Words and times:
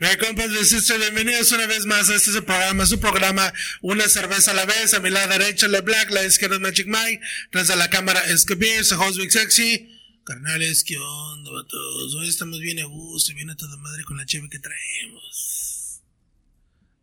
Bien, 0.00 0.16
compas 0.16 0.48
de 0.52 0.64
Sister, 0.64 0.96
bienvenidos 1.00 1.50
una 1.50 1.66
vez 1.66 1.84
más 1.84 2.08
a 2.08 2.14
este 2.14 2.30
su 2.30 2.44
programa, 2.44 2.86
su 2.86 3.00
programa, 3.00 3.52
una 3.82 4.08
cerveza 4.08 4.52
a 4.52 4.54
la 4.54 4.64
vez, 4.64 4.94
a 4.94 5.00
mi 5.00 5.10
lado 5.10 5.36
derecha 5.36 5.66
Le 5.66 5.80
Black, 5.80 6.12
la 6.12 6.24
izquierda 6.24 6.54
es 6.54 6.60
Magic 6.60 6.86
Mike, 6.86 7.20
tras 7.50 7.66
de 7.66 7.74
la 7.74 7.90
cámara 7.90 8.20
es 8.26 8.44
Kabir, 8.44 8.84
su 8.84 8.94
host 8.94 9.18
Big 9.18 9.32
Sexy. 9.32 9.88
Carnales, 10.24 10.84
¿qué 10.84 10.96
onda, 10.96 11.50
vatos? 11.50 12.14
Hoy 12.14 12.28
estamos 12.28 12.60
bien 12.60 12.78
a 12.78 12.84
gusto, 12.84 13.34
bien 13.34 13.50
a 13.50 13.56
toda 13.56 13.76
madre 13.78 14.04
con 14.04 14.16
la 14.16 14.24
cheve 14.24 14.48
que 14.48 14.60
traemos. 14.60 16.00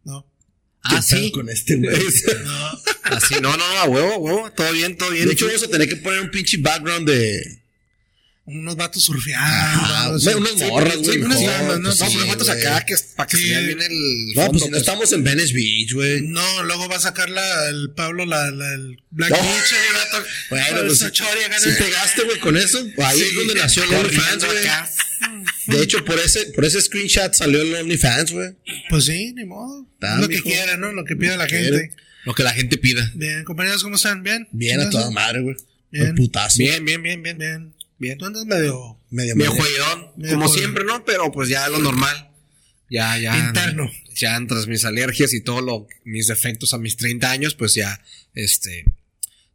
¿No? 0.06 0.32
Ah, 0.84 1.02
sí. 1.02 1.32
Con 1.32 1.50
este 1.50 1.76
güey. 1.76 2.00
No. 2.46 2.82
Así, 3.04 3.36
no, 3.42 3.58
no, 3.58 3.58
no, 3.58 3.78
a 3.78 3.86
huevo, 3.86 4.14
a 4.14 4.18
huevo, 4.18 4.52
todo 4.54 4.72
bien, 4.72 4.96
todo 4.98 5.10
bien. 5.12 5.28
De 5.28 5.34
hecho, 5.34 5.48
vamos 5.48 5.64
a 5.64 5.68
tener 5.68 5.90
que 5.90 5.98
poner 5.98 6.22
un 6.22 6.32
pinche 6.32 6.58
background 6.60 7.10
de. 7.10 7.65
Unos 8.48 8.76
vatos 8.76 9.04
surfeando. 9.04 9.44
Ah, 9.44 10.04
no 10.06 10.10
güey, 10.12 10.22
sé. 10.22 10.36
unas 10.36 10.52
sí, 10.52 10.66
güey, 10.70 11.22
unas 11.24 11.42
damas, 11.42 11.80
¿no? 11.80 11.90
pues, 11.90 12.00
Vamos 12.00 12.14
sí, 12.14 12.30
fotos 12.30 12.48
güey. 12.48 12.60
acá 12.62 12.86
que, 12.86 12.96
para 13.16 13.28
que 13.28 13.38
Sí. 13.38 13.44
se 13.44 13.50
vea 13.50 13.60
bien 13.62 13.82
el 13.82 14.26
No, 14.36 14.42
fondo, 14.44 14.52
pues 14.52 14.62
no 14.66 14.70
pues. 14.70 14.82
estamos 14.82 15.12
en 15.14 15.24
Venice 15.24 15.54
Beach, 15.56 15.94
güey. 15.94 16.22
No, 16.22 16.64
luego 16.64 16.88
va 16.88 16.98
a 16.98 17.00
sacar 17.00 17.28
la, 17.32 17.70
el 17.70 17.90
Pablo, 17.96 18.24
la, 18.28 18.52
la- 18.52 18.74
el 18.76 19.02
Black 19.10 19.32
No. 19.32 19.38
Beach, 19.38 19.74
vato. 19.96 20.26
Bueno, 20.52 20.82
pues 20.86 21.00
si 21.00 21.72
pegaste, 21.84 22.24
güey, 22.24 22.40
con 22.40 22.56
eso. 22.56 22.86
Ahí 23.04 23.20
es 23.22 23.34
donde 23.34 23.56
nació 23.56 23.84
el 23.84 23.94
OnlyFans, 23.96 24.46
güey. 24.46 24.58
De 25.68 25.82
hecho, 25.84 26.06
por 26.06 26.20
ese, 26.20 26.46
por 26.52 26.66
ese 26.66 26.80
screenshot 26.82 27.34
salió 27.34 27.62
el 27.64 27.74
OnlyFans, 27.74 28.32
güey. 28.32 28.52
Pues 28.90 29.06
sí, 29.06 29.34
ni 29.34 29.46
modo. 29.46 29.88
Está, 29.94 30.18
lo 30.18 30.30
que 30.30 30.42
quiera, 30.44 30.78
¿no? 30.78 30.92
Lo 30.92 31.04
que 31.04 31.16
pida 31.16 31.36
la 31.36 31.48
Quiere. 31.48 31.80
gente. 31.80 31.96
Lo 32.26 32.36
que 32.36 32.44
la 32.44 32.54
gente 32.54 32.78
pida. 32.78 33.12
Bien, 33.16 33.44
compañeros, 33.44 33.82
¿cómo 33.82 33.96
están? 33.96 34.22
¿Bien? 34.22 34.48
Bien 34.52 34.82
a 34.82 34.90
toda 34.92 35.10
madre, 35.10 35.42
güey. 35.42 35.56
Bien. 35.92 36.14
Putazo. 36.16 36.58
Bien, 36.60 36.84
bien, 36.86 37.02
bien, 37.02 37.24
bien. 37.24 37.38
Bien. 37.38 37.75
Bien. 37.98 38.18
Tú 38.18 38.26
andas 38.26 38.46
medio 38.46 39.00
Medio 39.10 39.36
Medio 39.36 39.52
como 40.34 40.48
siempre, 40.50 40.84
¿no? 40.84 41.06
Pero 41.06 41.32
pues 41.32 41.50
ya 41.50 41.68
lo 41.70 41.80
normal. 41.80 42.32
Ya, 42.90 43.18
ya. 43.18 43.38
Interno. 43.38 43.90
Ya 44.16 44.40
tras 44.48 44.68
mis 44.68 44.86
alergias 44.86 45.34
y 45.34 45.42
todo 45.42 45.62
lo, 45.62 45.88
mis 46.04 46.28
defectos 46.28 46.74
a 46.74 46.78
mis 46.78 46.96
30 46.98 47.30
años, 47.32 47.56
pues 47.56 47.74
ya, 47.74 48.02
este, 48.34 48.86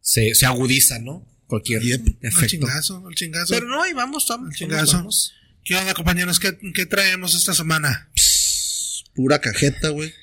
se, 0.01 0.35
se 0.35 0.45
agudiza, 0.45 0.99
¿no? 0.99 1.25
Cualquier 1.47 1.81
Yep. 1.81 2.07
el 2.07 2.17
efecto. 2.21 2.47
chingazo, 2.47 3.09
el 3.09 3.15
chingazo. 3.15 3.53
Pero 3.53 3.67
no, 3.67 3.87
y 3.87 3.93
vamos, 3.93 4.25
vamos, 4.29 4.51
El 4.51 4.57
chingazo. 4.57 4.97
vamos. 4.97 5.33
¿Qué 5.63 5.75
onda, 5.75 5.93
compañeros? 5.93 6.39
¿Qué, 6.39 6.57
qué 6.73 6.85
traemos 6.85 7.35
esta 7.35 7.53
semana? 7.53 8.09
Pss, 8.15 9.03
Pura 9.15 9.39
cajeta, 9.39 9.89
güey. 9.89 10.13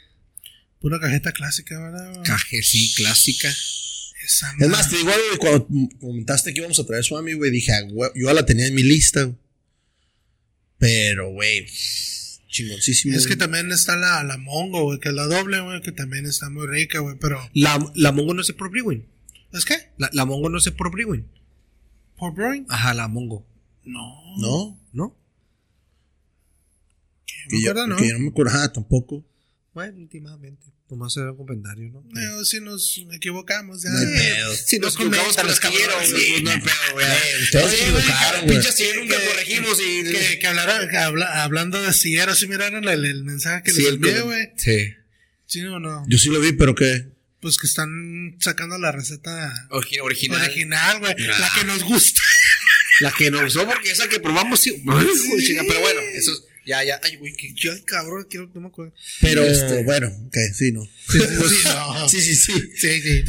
Pura 0.81 1.00
cajeta 1.00 1.33
clásica, 1.33 1.78
¿verdad? 1.81 2.23
Caje, 2.25 2.62
sí, 2.62 2.93
clásica. 2.95 3.53
Esa 4.25 4.53
Es 4.59 4.69
más, 4.69 4.91
te 4.91 4.97
digo 4.97 5.11
algo, 5.11 5.25
güey, 5.29 5.39
cuando 5.39 5.97
comentaste 6.01 6.53
que 6.53 6.61
íbamos 6.61 6.79
a 6.79 6.87
traer 6.87 7.05
Swami, 7.05 7.35
güey, 7.35 7.51
dije, 7.51 7.73
ah, 7.73 7.83
güey, 7.83 8.11
yo 8.15 8.33
la 8.33 8.45
tenía 8.45 8.67
en 8.67 8.75
mi 8.75 8.83
lista, 8.83 9.25
güey. 9.25 9.37
Pero, 10.79 11.33
güey, 11.33 11.67
chingoncísimo. 12.49 13.17
Es 13.17 13.27
que 13.27 13.37
también 13.37 13.71
está 13.73 13.97
la, 13.97 14.23
la 14.25 14.39
Mongo, 14.39 14.85
güey, 14.85 15.01
que 15.01 15.09
es 15.09 15.15
la 15.15 15.27
doble, 15.27 15.61
güey, 15.61 15.81
que 15.83 15.93
también 15.93 16.27
está 16.27 16.51
muy 16.51 16.67
rica, 16.67 17.01
güey, 17.01 17.17
pero... 17.21 17.39
La, 17.53 17.79
la 17.95 18.13
Mongo 18.13 18.35
no 18.35 18.43
es 18.43 18.47
de 18.47 18.55
por 18.55 18.71
Brewing. 18.71 19.07
¿Es 19.53 19.65
qué? 19.65 19.91
La, 19.97 20.11
la 20.13 20.25
Mongo 20.25 20.49
no 20.49 20.59
es 20.59 20.65
de 20.65 20.73
por 20.73 20.91
Brewing. 20.91 21.27
¿Por 22.17 22.35
Brewing? 22.35 22.67
Ajá, 22.69 22.95
la 22.95 23.09
Mongo. 23.09 23.47
No. 23.85 24.23
No, 24.39 24.81
¿No? 24.93 25.17
que 27.49 27.63
yo, 27.63 27.75
¿no? 27.75 27.97
que 27.97 28.09
yo 28.09 28.15
no 28.15 28.21
me 28.21 28.29
acuerdo, 28.29 28.53
ah, 28.55 28.73
tampoco. 28.73 29.25
Últimamente. 29.87 30.67
Nomás 30.91 31.17
era 31.17 31.33
un 31.33 31.37
comentario, 31.37 31.91
¿no? 31.91 32.03
No, 32.09 32.45
si 32.45 32.61
nos 32.61 32.98
equivocamos, 33.12 33.83
ya. 33.83 33.91
No 33.91 33.98
hay 33.98 34.07
pedo. 34.07 34.55
Si 34.57 34.79
nos 34.79 34.95
No 34.95 35.01
equivocamos 35.05 35.37
con 35.37 35.47
los 35.47 35.61
cabrón. 35.61 35.83
sí, 36.07 36.43
no 36.43 36.51
hay 36.51 36.61
pedo, 36.61 36.93
güey. 36.95 37.07
ustedes 37.43 37.65
Oye, 37.67 37.77
se 37.77 37.83
equivocaron, 37.84 38.41
güey. 38.47 38.55
Pinches 38.56 38.75
si 38.75 38.84
nunca 38.99 39.17
corregimos 39.29 39.79
y... 39.81 40.03
Que, 40.05 40.39
que 40.39 40.47
habla- 40.47 41.43
hablando 41.45 41.83
de 41.83 41.93
silleros, 41.93 42.39
¿sí 42.39 42.47
miraron 42.47 42.89
el, 42.89 43.05
el 43.05 43.25
mensaje 43.25 43.62
que 43.65 43.73
Sí, 43.73 43.83
les 43.83 43.93
envié, 43.95 44.21
güey? 44.23 44.49
Sí. 44.56 44.94
¿Sí 45.47 45.62
o 45.65 45.78
no? 45.78 46.05
Yo 46.09 46.19
sí 46.19 46.28
lo 46.31 46.41
vi, 46.41 46.53
pero 46.53 46.75
¿qué? 46.75 47.06
Pues 47.41 47.59
que 47.59 47.66
están 47.66 48.37
sacando 48.41 48.78
la 48.78 48.91
receta 48.91 49.53
Origi- 49.71 50.00
Original. 50.03 50.41
original, 50.43 50.99
güey. 51.00 51.12
Ah. 51.31 51.37
La 51.39 51.50
que 51.55 51.65
nos 51.66 51.83
gusta. 51.84 52.21
La 53.00 53.12
que 53.12 53.31
nos 53.31 53.43
usó 53.55 53.65
porque 53.66 53.91
esa 53.93 54.09
que 54.09 54.19
probamos, 54.21 54.59
sí. 54.60 54.72
Pero 54.84 55.81
bueno, 55.81 56.00
eso 56.15 56.33
es- 56.33 56.43
ya, 56.69 56.84
ya. 56.84 57.01
Ay, 57.03 57.17
güey, 57.17 57.33
que 57.34 57.53
yo, 57.55 57.73
cabrón, 57.87 58.27
quiero, 58.29 58.51
no 58.55 58.61
me 58.61 58.69
acuerdo. 58.69 58.93
Pero, 59.21 59.43
Este, 59.43 59.83
bueno, 59.84 60.09
ok, 60.27 60.37
sí, 60.55 60.71
no. 60.71 60.84
Sí, 60.84 61.19
sí, 61.19 61.49
sí, 61.49 61.65
no. 61.65 62.09
Sí, 62.09 62.21
sí, 62.21 62.37
sí. 62.37 63.25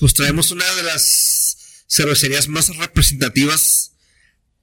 Pues 0.00 0.14
traemos 0.14 0.50
una 0.50 0.64
de 0.74 0.82
las 0.82 1.84
cervecerías 1.86 2.48
más 2.48 2.74
representativas 2.76 3.92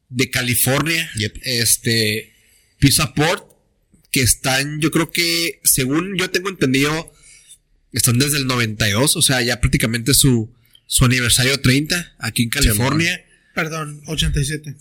de 0.09 0.29
California. 0.29 1.09
Yep. 1.15 1.37
Este, 1.43 2.33
Pizza 2.79 3.13
Port, 3.13 3.47
que 4.11 4.21
están, 4.21 4.81
yo 4.81 4.89
creo 4.89 5.11
que, 5.11 5.61
según 5.63 6.17
yo 6.17 6.31
tengo 6.31 6.49
entendido, 6.49 7.13
están 7.93 8.17
desde 8.17 8.37
el 8.37 8.47
92, 8.47 9.15
o 9.15 9.21
sea, 9.21 9.41
ya 9.41 9.59
prácticamente 9.61 10.13
su, 10.15 10.53
su 10.87 11.05
aniversario 11.05 11.61
30 11.61 12.15
aquí 12.17 12.43
en 12.43 12.49
California. 12.49 13.23
Perdón, 13.53 14.01
87. 14.07 14.75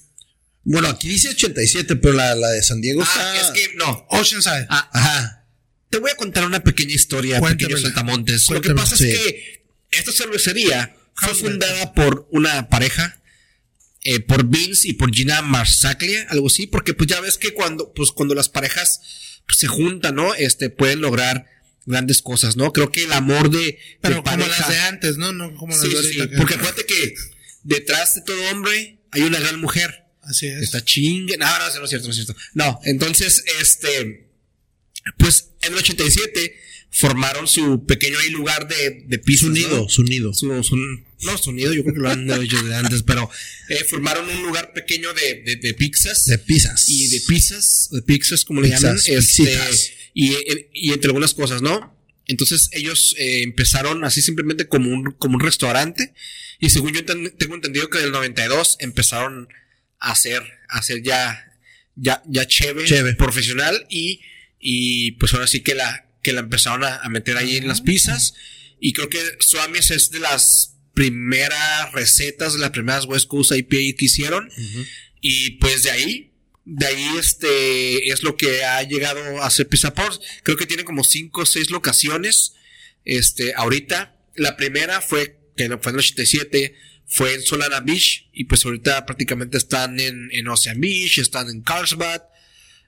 Bueno, 0.65 0.89
aquí 0.89 1.09
dice 1.09 1.31
87, 1.31 1.97
pero 1.97 2.15
la, 2.15 2.35
la 2.35 2.51
de 2.51 2.63
San 2.63 2.81
Diego 2.81 3.03
Ah, 3.03 3.35
está. 3.37 3.41
es 3.41 3.51
que 3.69 3.75
no. 3.77 4.07
Oceanside. 4.11 4.67
Ah, 4.69 4.91
Ajá. 4.93 5.47
Te 5.91 5.99
voy 5.99 6.11
a 6.11 6.15
contar 6.17 6.45
una 6.47 6.61
pequeña 6.63 6.93
historia, 6.95 7.41
Cuéntamela. 7.41 7.59
pequeños 7.69 7.83
saltamontes. 7.83 8.49
Lo 8.51 8.61
que 8.61 8.75
pasa 8.75 8.97
Sí. 8.97 9.11
es 9.11 9.19
que 9.19 9.65
esta 9.91 10.13
cervecería 10.13 10.95
fue 11.15 11.31
Cuéntame. 11.31 11.51
fundada 11.51 11.95
por 11.95 12.29
una 12.31 12.69
pareja, 12.69 13.21
eh, 14.05 14.21
por 14.21 14.45
Vince 14.47 14.89
y 14.89 14.93
por 14.93 15.13
Gina 15.13 15.43
Marsaglia, 15.43 16.27
algo 16.31 16.47
así, 16.47 16.67
porque 16.69 16.95
pues 16.95 17.09
ya 17.09 17.21
ves 17.21 17.39
que 17.39 17.53
cuando, 17.55 17.93
pues 17.93 18.13
cuando 18.13 18.35
las 18.35 18.49
parejas 18.49 19.01
pues, 19.47 19.59
se 19.59 19.67
juntan, 19.67 20.15
¿no? 20.15 20.35
Este, 20.35 20.71
pueden 20.71 21.01
lograr 21.01 21.47
grandes 21.87 22.23
cosas, 22.23 22.57
¿no? 22.57 22.73
Creo 22.73 22.93
que 22.93 23.05
el 23.05 23.13
amor 23.13 23.51
de, 23.51 23.59
de 23.59 23.79
Pero 24.01 24.23
como 24.23 24.47
las 24.47 24.69
de 24.69 24.79
antes, 24.79 25.17
¿no? 25.17 25.33
No 25.33 25.55
como 25.57 25.73
las 25.73 25.83
Sí, 25.83 25.89
de 25.89 25.97
ahorita. 25.97 26.25
sí, 26.25 26.31
que- 26.31 26.37
porque 26.37 26.55
acuérdate 26.55 26.85
que 26.87 27.15
detrás 27.65 28.15
de 28.15 28.21
todo 28.23 28.39
hombre 28.53 29.01
hay 29.11 29.23
una 29.23 29.41
gran 29.41 29.59
mujer. 29.61 30.05
Así 30.31 30.47
es. 30.47 30.63
Está 30.63 30.85
chingue. 30.85 31.37
No, 31.37 31.47
no, 31.47 31.59
no 31.79 31.85
es 31.85 31.91
cierto, 31.91 32.07
no 32.07 32.11
es 32.13 32.17
cierto. 32.17 32.37
No, 32.55 32.81
entonces, 32.85 33.43
este, 33.61 34.31
pues 35.19 35.51
en 35.63 35.73
el 35.73 35.79
87 35.79 36.55
formaron 36.93 37.47
su 37.47 37.85
pequeño 37.87 38.19
ahí 38.19 38.31
lugar 38.31 38.67
de, 38.69 39.05
de 39.07 39.19
pisos. 39.19 39.47
Su 39.49 39.53
nido, 39.53 39.83
¿no? 39.83 39.89
su 39.89 40.03
nido. 40.03 40.35
Su, 40.35 40.63
su- 40.65 40.77
no, 41.23 41.37
su 41.39 41.53
nido, 41.53 41.73
yo 41.75 41.83
creo 41.83 41.95
que 41.95 42.01
lo 42.01 42.11
han 42.11 42.31
hecho 42.43 42.63
de 42.63 42.75
antes, 42.75 43.03
pero 43.03 43.31
eh, 43.69 43.85
formaron 43.85 44.29
un 44.29 44.43
lugar 44.43 44.73
pequeño 44.73 45.13
de, 45.15 45.43
de, 45.43 45.57
de 45.57 45.75
pizzas. 45.75 46.25
De 46.25 46.39
pizzas. 46.39 46.89
y 46.89 47.09
de 47.09 47.21
pizzas, 47.21 47.89
de 47.93 48.03
pizzas, 48.03 48.45
como 48.45 48.61
le 48.63 48.71
llaman, 48.71 48.99
este, 49.07 49.59
y, 50.15 50.33
y 50.73 50.93
entre 50.93 51.09
algunas 51.09 51.35
cosas, 51.35 51.61
¿no? 51.63 51.97
Entonces 52.27 52.71
ellos 52.73 53.15
eh, 53.19 53.43
empezaron 53.43 54.03
así 54.05 54.23
simplemente 54.23 54.67
como 54.67 54.91
un, 54.91 55.13
como 55.13 55.35
un 55.35 55.41
restaurante 55.41 56.15
y 56.61 56.71
según 56.71 56.93
yo 56.93 57.05
tengo 57.05 57.55
entendido 57.55 57.91
que 57.91 57.99
en 57.99 58.05
el 58.05 58.13
92 58.13 58.77
empezaron 58.81 59.49
hacer, 60.01 60.43
a 60.69 60.79
hacer 60.79 61.03
ya, 61.03 61.53
ya, 61.97 62.23
ya 62.27 62.47
cheve, 62.47 62.85
Cheve. 62.87 63.15
profesional 63.15 63.87
y, 63.91 64.21
y 64.59 65.13
pues 65.13 65.33
ahora 65.35 65.47
sí 65.47 65.61
que 65.61 65.75
la, 65.75 66.07
que 66.23 66.33
la 66.33 66.41
empezaron 66.41 66.85
a, 66.85 66.97
a 66.97 67.09
meter 67.09 67.37
ahí 67.37 67.57
en 67.57 67.69
las 67.69 67.81
pizzas 67.83 68.35
y 68.81 68.93
creo 68.93 69.09
que 69.09 69.21
Swamis 69.41 69.91
es 69.91 70.11
de 70.11 70.21
las 70.21 70.77
primeras 70.95 71.93
recetas, 71.93 72.55
de 72.55 72.61
las 72.61 72.71
primeras 72.71 73.05
West 73.07 73.27
Coast 73.29 73.53
IPA 73.53 73.97
que 73.97 74.05
hicieron 74.07 74.51
y 75.21 75.53
pues 75.53 75.83
de 75.83 75.91
ahí, 75.91 76.33
de 76.65 76.87
ahí 76.87 77.07
este 77.19 78.09
es 78.11 78.23
lo 78.23 78.37
que 78.37 78.65
ha 78.65 78.83
llegado 78.83 79.43
a 79.43 79.51
ser 79.51 79.69
Pizza 79.69 79.93
Ports. 79.95 80.21
Creo 80.43 80.57
que 80.57 80.67
tiene 80.67 80.85
como 80.85 81.05
cinco 81.05 81.43
o 81.43 81.47
seis 81.47 81.71
locaciones. 81.71 82.55
Este, 83.05 83.55
ahorita, 83.55 84.17
la 84.37 84.57
primera 84.57 85.01
fue, 85.01 85.37
que 85.57 85.69
no 85.69 85.79
fue 85.79 85.91
en 85.91 85.97
el 85.97 86.01
87, 86.01 86.75
fue 87.11 87.35
en 87.35 87.43
Solana 87.43 87.81
Beach. 87.81 88.29
Y 88.33 88.45
pues 88.45 88.65
ahorita 88.65 89.05
prácticamente 89.05 89.59
están 89.59 90.01
en, 90.01 90.31
en 90.33 90.49
Ocean 90.49 90.81
Beach, 90.81 91.19
están 91.19 91.49
en 91.51 91.61
Carlsbad. 91.61 92.23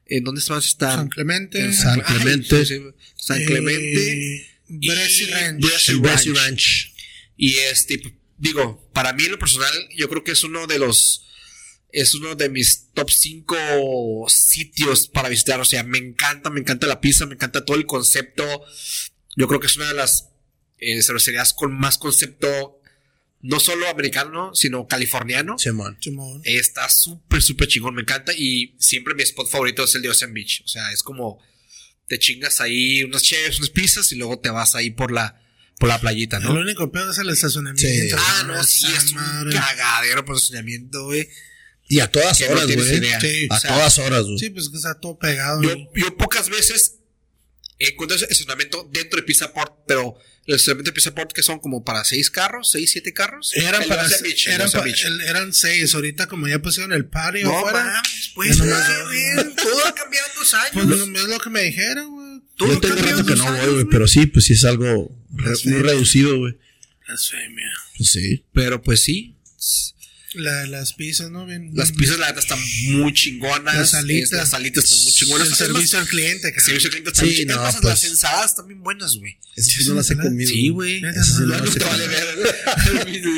¿En 0.06 0.24
dónde 0.24 0.42
más 0.48 0.66
están? 0.66 0.96
San 0.96 1.08
Clemente. 1.08 1.60
En 1.60 1.74
San 1.74 2.00
Ay, 2.04 2.16
Clemente. 2.16 2.64
sí, 2.64 2.76
sí, 2.76 2.82
San 3.16 3.44
Clemente. 3.44 4.36
Eh, 4.36 4.46
y 4.68 4.88
Ranch. 4.90 5.60
Bressy 5.60 5.94
Ranch. 6.00 6.26
Ranch. 6.34 6.94
Y 7.36 7.54
este, 7.56 8.00
digo, 8.38 8.88
para 8.92 9.12
mí 9.12 9.24
en 9.24 9.32
lo 9.32 9.38
personal, 9.38 9.72
yo 9.96 10.08
creo 10.08 10.22
que 10.24 10.32
es 10.32 10.44
uno 10.44 10.66
de 10.66 10.78
los, 10.78 11.26
es 11.90 12.14
uno 12.14 12.34
de 12.34 12.48
mis 12.48 12.90
top 12.94 13.10
5 13.10 14.26
sitios 14.28 15.08
para 15.08 15.28
visitar. 15.28 15.60
O 15.60 15.64
sea, 15.64 15.82
me 15.82 15.98
encanta, 15.98 16.50
me 16.50 16.60
encanta 16.60 16.86
la 16.86 17.00
pizza, 17.00 17.26
me 17.26 17.34
encanta 17.34 17.64
todo 17.64 17.76
el 17.76 17.86
concepto. 17.86 18.44
Yo 19.36 19.48
creo 19.48 19.60
que 19.60 19.66
es 19.66 19.76
una 19.76 19.88
de 19.88 19.94
las 19.94 20.28
eh, 20.78 21.02
cervecerías 21.02 21.54
con 21.54 21.72
más 21.72 21.98
concepto, 21.98 22.81
no 23.42 23.58
solo 23.58 23.88
americano, 23.88 24.54
sino 24.54 24.86
californiano. 24.86 25.58
Simón. 25.58 25.98
Simón. 26.00 26.40
Está 26.44 26.88
súper, 26.88 27.42
súper 27.42 27.68
chingón, 27.68 27.94
me 27.94 28.02
encanta. 28.02 28.32
Y 28.32 28.76
siempre 28.78 29.14
mi 29.14 29.22
spot 29.24 29.50
favorito 29.50 29.84
es 29.84 29.94
el 29.96 30.02
de 30.02 30.08
Ocean 30.10 30.32
Beach. 30.32 30.62
O 30.64 30.68
sea, 30.68 30.92
es 30.92 31.02
como 31.02 31.40
te 32.06 32.18
chingas 32.18 32.60
ahí 32.60 33.02
unas 33.02 33.22
cheves, 33.22 33.58
unas 33.58 33.70
pizzas 33.70 34.12
y 34.12 34.16
luego 34.16 34.38
te 34.38 34.50
vas 34.50 34.74
ahí 34.74 34.90
por 34.90 35.10
la, 35.10 35.40
por 35.78 35.88
la 35.88 36.00
playita, 36.00 36.38
¿no? 36.38 36.52
El 36.52 36.58
único 36.58 36.90
pedo 36.92 37.10
es 37.10 37.18
el 37.18 37.30
estacionamiento. 37.30 37.82
Sí. 37.82 38.14
Ah, 38.16 38.44
no, 38.46 38.62
sí, 38.64 38.86
es 38.86 39.12
un 39.12 39.50
cagadero 39.50 40.24
por 40.24 40.36
estacionamiento, 40.36 41.04
güey. 41.04 41.28
Y 41.88 42.00
a 42.00 42.10
todas 42.10 42.40
no 42.40 42.46
horas, 42.46 42.66
güey. 42.66 42.96
idea. 42.96 43.20
Sí. 43.20 43.46
A 43.50 43.56
O 43.56 43.58
sea, 43.58 43.70
todas 43.74 43.98
horas, 43.98 44.22
güey. 44.24 44.38
Sí, 44.38 44.50
pues 44.50 44.68
que 44.68 44.76
está 44.76 44.98
todo 45.00 45.18
pegado. 45.18 45.62
Yo, 45.62 45.74
güey. 45.74 45.88
yo 45.96 46.16
pocas 46.16 46.48
veces 46.48 47.01
encuentro 47.88 48.16
ese 48.16 48.24
estacionamiento 48.26 48.88
dentro 48.92 49.18
de 49.18 49.22
Pizza 49.24 49.52
Port, 49.52 49.72
pero 49.86 50.16
el 50.46 50.54
estacionamiento 50.56 50.90
de 50.90 50.94
Pizza 50.94 51.14
Port 51.14 51.32
que 51.32 51.42
son 51.42 51.58
como 51.60 51.84
para 51.84 52.04
seis 52.04 52.30
carros, 52.30 52.70
seis, 52.70 52.90
siete 52.90 53.12
carros. 53.12 53.52
Eran 53.54 53.82
El 53.82 53.88
para 53.88 54.02
Beach, 54.22 54.46
eran, 54.48 54.70
pa- 54.70 54.84
el- 54.84 55.20
eran 55.22 55.52
seis. 55.52 55.94
Ahorita 55.94 56.26
como 56.26 56.48
ya 56.48 56.58
pusieron 56.60 56.92
el 56.92 57.06
patio 57.06 57.44
No 57.46 57.58
afuera. 57.58 57.84
mames, 57.84 58.30
pues, 58.34 58.58
dos. 58.58 58.66
güey, 58.66 59.54
todo 59.56 59.86
ha 59.86 59.94
cambiado 59.94 60.26
en 60.28 60.34
dos 60.38 60.54
años. 60.54 60.70
Pues 60.72 60.86
no, 60.86 61.18
es 61.20 61.28
lo 61.28 61.38
que 61.40 61.50
me 61.50 61.62
dijeron, 61.62 62.10
güey. 62.10 62.40
todo 62.56 62.72
Yo 62.74 62.80
tengo 62.80 62.94
cambiado 62.96 63.18
rato 63.22 63.28
que 63.28 63.36
no 63.36 63.44
voy, 63.56 63.72
güey. 63.74 63.84
Pero 63.90 64.08
sí, 64.08 64.26
pues 64.26 64.44
sí 64.46 64.52
es 64.54 64.64
algo 64.64 65.16
re- 65.32 65.54
muy 65.64 65.82
reducido, 65.82 66.36
güey. 66.38 66.58
Blasfemia. 67.06 67.70
Pues 67.98 68.10
sí. 68.10 68.44
Pero 68.52 68.82
pues 68.82 69.02
sí. 69.02 69.36
La- 70.34 70.66
las 70.66 70.94
pizzas, 70.94 71.30
¿no? 71.30 71.44
Bien, 71.46 71.70
Las 71.74 71.92
pizzas, 71.92 72.18
la 72.18 72.28
neta, 72.28 72.40
están 72.40 72.58
muy 72.90 73.12
chingonas. 73.12 73.74
Las 73.76 73.94
alitas. 73.94 74.32
Es- 74.32 74.38
Las 74.38 74.54
alitas 74.54 74.84
están 74.84 75.04
muy 75.04 75.12
chingonas. 75.12 75.48
El 75.48 75.54
servicio 75.56 75.98
al 75.98 76.06
cliente, 76.08 76.48
el 76.48 76.60
servicio 76.62 76.86
al 76.88 76.90
cliente 76.90 77.10
está 77.10 77.22
muy 77.24 77.34
Sí, 77.34 77.44
no, 77.46 77.56
más, 77.56 77.74
pues. 77.76 77.84
Las 77.84 78.04
ensadas 78.04 78.50
están 78.50 78.66
bien 78.66 78.82
buenas, 78.82 79.16
güey. 79.16 79.38
Eso 79.56 79.70
sí 79.70 79.88
no 79.88 79.94
las 79.94 80.10
he 80.10 80.16
comido. 80.16 80.48
Sí, 80.50 80.68
güey. 80.70 81.00
Sí 81.00 81.02
no, 81.40 81.46
las 81.46 81.76
he 81.76 81.78
te 81.78 81.84
vale 81.84 82.04
comido. 83.04 83.30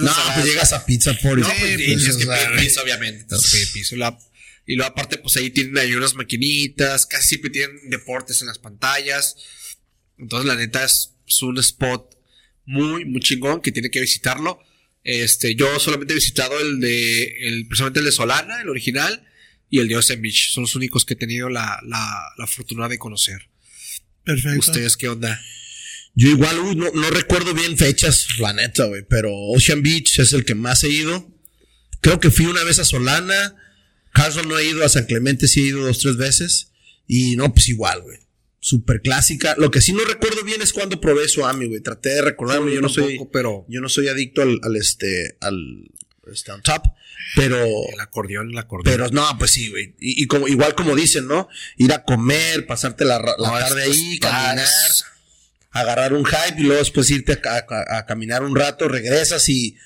No, 0.00 0.04
las 0.06 0.34
pues 0.34 0.46
llegas 0.46 0.72
a 0.72 0.86
Pizza 0.86 1.12
Port 1.22 1.38
y 1.38 1.42
No, 1.42 1.48
pues 1.48 1.60
pues, 1.60 1.76
tienes 1.76 2.16
que 2.16 2.26
pedir 2.26 2.48
piso, 2.58 2.82
obviamente. 2.82 3.24
Pedir. 3.36 3.68
Y 3.90 3.94
luego, 3.96 4.18
y 4.66 4.74
luego 4.76 4.90
aparte, 4.92 5.18
pues 5.18 5.36
ahí 5.36 5.50
tienen 5.50 5.76
ahí 5.78 5.94
unas 5.94 6.14
maquinitas. 6.14 7.06
Casi 7.06 7.28
siempre 7.28 7.50
tienen 7.50 7.76
deportes 7.90 8.40
en 8.40 8.46
las 8.48 8.58
pantallas. 8.58 9.36
Entonces, 10.18 10.46
la 10.46 10.54
neta 10.56 10.84
es, 10.84 11.10
es 11.26 11.42
un 11.42 11.58
spot 11.58 12.16
muy, 12.64 13.04
muy 13.04 13.20
chingón 13.20 13.60
que 13.60 13.70
tiene 13.72 13.90
que 13.90 14.00
visitarlo. 14.00 14.60
Este, 15.10 15.54
yo 15.54 15.80
solamente 15.80 16.12
he 16.12 16.16
visitado 16.16 16.60
el 16.60 16.80
de, 16.80 17.22
el, 17.48 17.66
personalmente 17.66 18.00
el 18.00 18.04
de 18.04 18.12
Solana, 18.12 18.60
el 18.60 18.68
original, 18.68 19.26
y 19.70 19.78
el 19.78 19.88
de 19.88 19.96
Ocean 19.96 20.20
Beach. 20.20 20.50
Son 20.50 20.64
los 20.64 20.76
únicos 20.76 21.06
que 21.06 21.14
he 21.14 21.16
tenido 21.16 21.48
la, 21.48 21.80
la, 21.86 22.30
la 22.36 22.46
fortuna 22.46 22.88
de 22.88 22.98
conocer. 22.98 23.48
Perfecto. 24.22 24.58
¿Ustedes 24.58 24.98
qué 24.98 25.08
onda? 25.08 25.40
Yo 26.14 26.28
igual, 26.28 26.58
uy, 26.58 26.76
no, 26.76 26.90
no 26.92 27.08
recuerdo 27.08 27.54
bien 27.54 27.78
fechas, 27.78 28.26
la 28.38 28.52
neta, 28.52 28.84
güey, 28.84 29.02
pero 29.08 29.32
Ocean 29.32 29.82
Beach 29.82 30.18
es 30.18 30.34
el 30.34 30.44
que 30.44 30.54
más 30.54 30.84
he 30.84 30.90
ido. 30.90 31.26
Creo 32.02 32.20
que 32.20 32.30
fui 32.30 32.44
una 32.44 32.62
vez 32.64 32.78
a 32.78 32.84
Solana. 32.84 33.56
Carson 34.12 34.46
no 34.46 34.58
he 34.58 34.66
ido, 34.66 34.84
a 34.84 34.90
San 34.90 35.06
Clemente 35.06 35.48
sí 35.48 35.60
he 35.60 35.68
ido 35.68 35.86
dos, 35.86 36.00
tres 36.00 36.18
veces. 36.18 36.72
Y 37.06 37.34
no, 37.36 37.54
pues 37.54 37.70
igual, 37.70 38.02
güey. 38.02 38.18
Súper 38.68 39.00
clásica. 39.00 39.54
Lo 39.56 39.70
que 39.70 39.80
sí 39.80 39.92
no 39.92 40.04
recuerdo 40.04 40.44
bien 40.44 40.60
es 40.60 40.74
cuando 40.74 41.00
probé 41.00 41.26
Suami, 41.26 41.68
güey. 41.68 41.80
Traté 41.80 42.10
de 42.10 42.20
recordarme, 42.22 42.74
yo 42.74 42.82
no 42.82 42.90
soy, 42.90 43.18
pero 43.32 43.64
yo 43.68 43.80
no 43.80 43.88
soy 43.88 44.08
adicto 44.08 44.42
al, 44.42 44.60
al 44.62 44.76
este, 44.76 45.38
al, 45.40 45.56
este, 46.30 46.52
on 46.52 46.60
top, 46.62 46.82
pero, 47.34 47.56
el 47.64 47.98
acordeón, 48.00 48.50
el 48.50 48.58
acordeón. 48.58 48.94
pero 48.94 49.08
no, 49.10 49.26
pues 49.38 49.52
sí, 49.52 49.70
güey. 49.70 49.94
Y, 49.98 50.22
y 50.22 50.26
como, 50.26 50.48
igual 50.48 50.74
como 50.74 50.94
dicen, 50.94 51.26
¿no? 51.26 51.48
Ir 51.78 51.94
a 51.94 52.02
comer, 52.04 52.66
pasarte 52.66 53.06
la, 53.06 53.18
ra- 53.18 53.36
la 53.38 53.48
No, 53.52 53.58
tarde 53.58 53.84
ahí, 53.84 54.18
caminar 54.18 54.66
agarrar 55.70 56.12
un 56.12 56.24
hype 56.24 56.58
y 56.60 56.64
luego 56.64 56.80
después 56.80 57.08
irte 57.10 57.32
a, 57.32 57.40
ca- 57.40 57.64
a- 57.68 57.98
a 57.98 58.06
caminar 58.06 58.42
un 58.42 58.54
rato, 58.54 58.86
regresas 58.88 59.48
y 59.48 59.76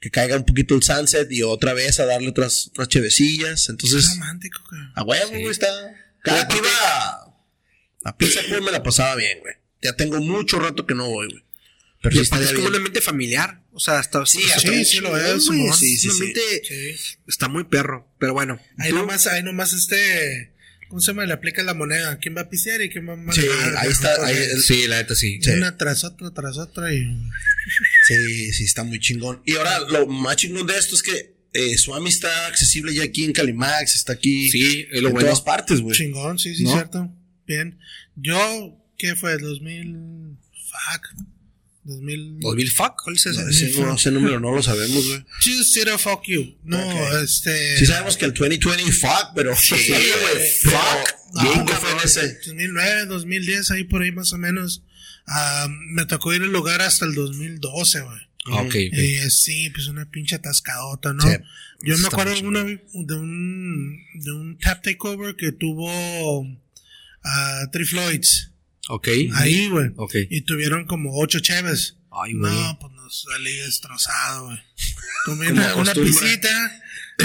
que 0.00 0.10
caiga 0.10 0.36
un 0.36 0.44
poquito 0.44 0.74
el 0.74 0.82
sunset 0.82 1.30
y 1.30 1.42
otra 1.42 1.72
vez 1.72 2.00
a 2.00 2.06
darle 2.06 2.28
otras, 2.30 2.66
otras 2.70 2.88
chevecillas. 2.88 3.62
Es 3.64 3.68
Entonces, 3.68 4.10
romántico, 4.10 4.60
cabrón. 4.68 4.92
a 4.94 5.02
huevo, 5.04 5.28
Sí. 5.28 5.34
güey, 5.40 5.50
está. 5.52 5.68
Cada 6.22 6.48
que 6.48 6.56
iba 6.58 7.23
a, 8.04 8.10
a 8.10 8.16
Pizza 8.16 8.40
Port 8.48 8.62
me 8.62 8.70
la 8.72 8.82
pasaba 8.82 9.16
bien, 9.16 9.38
güey. 9.40 9.54
Ya 9.82 9.94
tengo 9.96 10.20
mucho 10.20 10.58
rato 10.58 10.86
que 10.86 10.94
no 10.94 11.08
voy, 11.08 11.28
güey. 11.28 11.44
Pero 12.02 12.14
Y 12.16 12.18
sí 12.18 12.22
es 12.24 12.28
como 12.30 12.40
bien. 12.42 12.66
un 12.66 12.74
ambiente 12.76 13.00
familiar. 13.00 13.62
O 13.72 13.80
sea, 13.80 13.98
está, 14.00 14.24
Sí, 14.26 14.38
está 14.42 14.60
sí, 14.60 14.84
sí 14.84 15.00
lo 15.00 15.16
es. 15.16 15.44
Simón. 15.46 15.72
Sí, 15.74 15.96
sí, 15.96 16.08
un 16.08 16.14
sí. 16.14 16.20
ambiente 16.22 16.62
Sí. 16.68 17.16
está 17.26 17.48
muy 17.48 17.64
perro. 17.64 18.06
Pero 18.18 18.34
bueno. 18.34 18.60
Ahí 18.78 18.90
tú- 18.90 18.96
nomás, 18.96 19.26
ahí 19.26 19.42
nomás 19.42 19.72
este. 19.72 20.52
¿Cómo 20.88 21.00
se 21.00 21.08
llama? 21.12 21.24
Le 21.26 21.32
aplica 21.32 21.62
la 21.62 21.72
moneda. 21.74 22.18
¿Quién 22.18 22.36
va 22.36 22.42
a 22.42 22.50
pisear 22.50 22.80
y 22.82 22.90
quién 22.90 23.08
va 23.08 23.14
a 23.14 23.16
Sí, 23.32 23.40
manejar? 23.40 23.76
ahí 23.78 23.90
está, 23.90 24.26
ahí- 24.26 24.60
Sí, 24.60 24.86
la 24.86 24.98
neta 24.98 25.14
sí. 25.14 25.38
Sí. 25.42 25.50
Una 25.52 25.76
tras 25.78 26.04
otra, 26.04 26.30
tras 26.30 26.58
otra 26.58 26.92
y. 26.92 27.04
Sí, 28.06 28.52
sí, 28.52 28.64
está 28.64 28.84
muy 28.84 29.00
chingón. 29.00 29.42
Y 29.46 29.54
ahora, 29.56 29.80
lo 29.80 30.06
más 30.06 30.36
chingón 30.36 30.66
de 30.66 30.76
esto 30.78 30.94
es 30.94 31.02
que 31.02 31.34
eh, 31.54 31.78
Swami 31.78 32.10
está 32.10 32.46
accesible 32.48 32.92
ya 32.94 33.04
aquí 33.04 33.24
en 33.24 33.32
Calimax, 33.32 33.94
está 33.94 34.12
aquí 34.12 34.50
Sí, 34.50 34.86
es 34.92 35.00
lo 35.02 35.08
en 35.08 35.14
bueno. 35.14 35.28
todas 35.28 35.40
partes, 35.42 35.80
güey. 35.80 35.96
Chingón, 35.96 36.38
sí, 36.38 36.54
sí, 36.54 36.64
¿No? 36.64 36.72
cierto. 36.72 37.10
Bien. 37.46 37.78
Yo, 38.16 38.78
¿qué 38.98 39.14
fue? 39.16 39.36
2000. 39.38 40.36
Fuck. 40.52 41.24
2000. 41.84 42.40
¿2000 42.40 42.72
fuck? 42.72 42.94
¿Cuál 43.02 43.16
es 43.16 43.26
ese? 43.26 43.42
No, 43.42 43.48
ese, 43.50 43.80
no, 43.80 43.94
ese 43.94 44.10
número 44.10 44.40
no 44.40 44.52
lo 44.54 44.62
sabemos, 44.62 45.06
güey. 45.06 45.24
Choose 45.40 45.64
zero, 45.72 45.98
fuck 45.98 46.22
you. 46.26 46.56
No, 46.64 46.78
Ok. 46.78 47.22
este. 47.22 47.76
Sí 47.78 47.86
sabemos 47.86 48.16
que 48.16 48.24
el 48.24 48.32
2020 48.32 48.90
fuck, 48.92 49.32
pero 49.34 49.54
Sí, 49.54 49.74
Sí, 49.76 49.92
güey, 49.92 50.50
fuck. 50.62 51.14
No, 51.34 51.42
Bien, 51.42 51.58
no, 51.58 51.64
¿qué 51.66 51.72
fue 51.74 51.90
ese? 52.04 52.34
2009, 52.46 53.06
2010, 53.06 53.70
ahí 53.72 53.84
por 53.84 54.02
ahí 54.02 54.12
más 54.12 54.32
o 54.32 54.38
menos. 54.38 54.82
Ah, 55.26 55.66
me 55.90 56.06
tocó 56.06 56.32
ir 56.32 56.42
al 56.42 56.52
lugar 56.52 56.80
hasta 56.80 57.04
el 57.06 57.14
2012, 57.14 58.00
güey. 58.00 58.18
Ah, 58.46 58.60
ok. 58.62 58.66
ok. 58.66 58.74
Y 58.74 59.14
eh, 59.16 59.30
sí, 59.30 59.68
pues 59.70 59.88
una 59.88 60.10
pinche 60.10 60.36
atascadota, 60.36 61.12
¿no? 61.12 61.22
Sí. 61.22 61.36
Yo 61.82 61.98
me 61.98 62.06
acuerdo 62.06 62.38
una- 62.40 62.64
de 62.64 63.14
un 63.14 63.98
de 64.14 64.32
un 64.32 64.58
tap 64.58 64.82
takeover 64.82 65.34
que 65.36 65.52
tuvo 65.52 66.46
a 67.24 67.68
Three 67.72 67.84
Floyds. 67.86 68.50
Ok. 68.88 69.08
Ahí, 69.34 69.68
güey. 69.68 69.90
Ok. 69.96 70.14
Y 70.30 70.42
tuvieron 70.42 70.84
como 70.86 71.18
ocho 71.18 71.40
cheves. 71.40 71.96
Ay, 72.10 72.34
güey. 72.34 72.52
No, 72.52 72.78
pues 72.80 72.92
nos 72.92 73.22
salí 73.32 73.52
destrozado, 73.56 74.46
güey. 74.46 74.58
Como 75.24 75.40
una, 75.40 75.74
una 75.76 75.94
pisita 75.94 76.82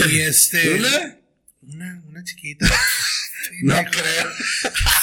y 0.10 0.20
este. 0.20 0.76
¿Una? 0.76 1.18
Una, 1.62 2.04
una 2.08 2.24
chiquita. 2.24 2.66
Sí, 3.50 3.56
No 3.64 3.74
creo. 3.90 4.32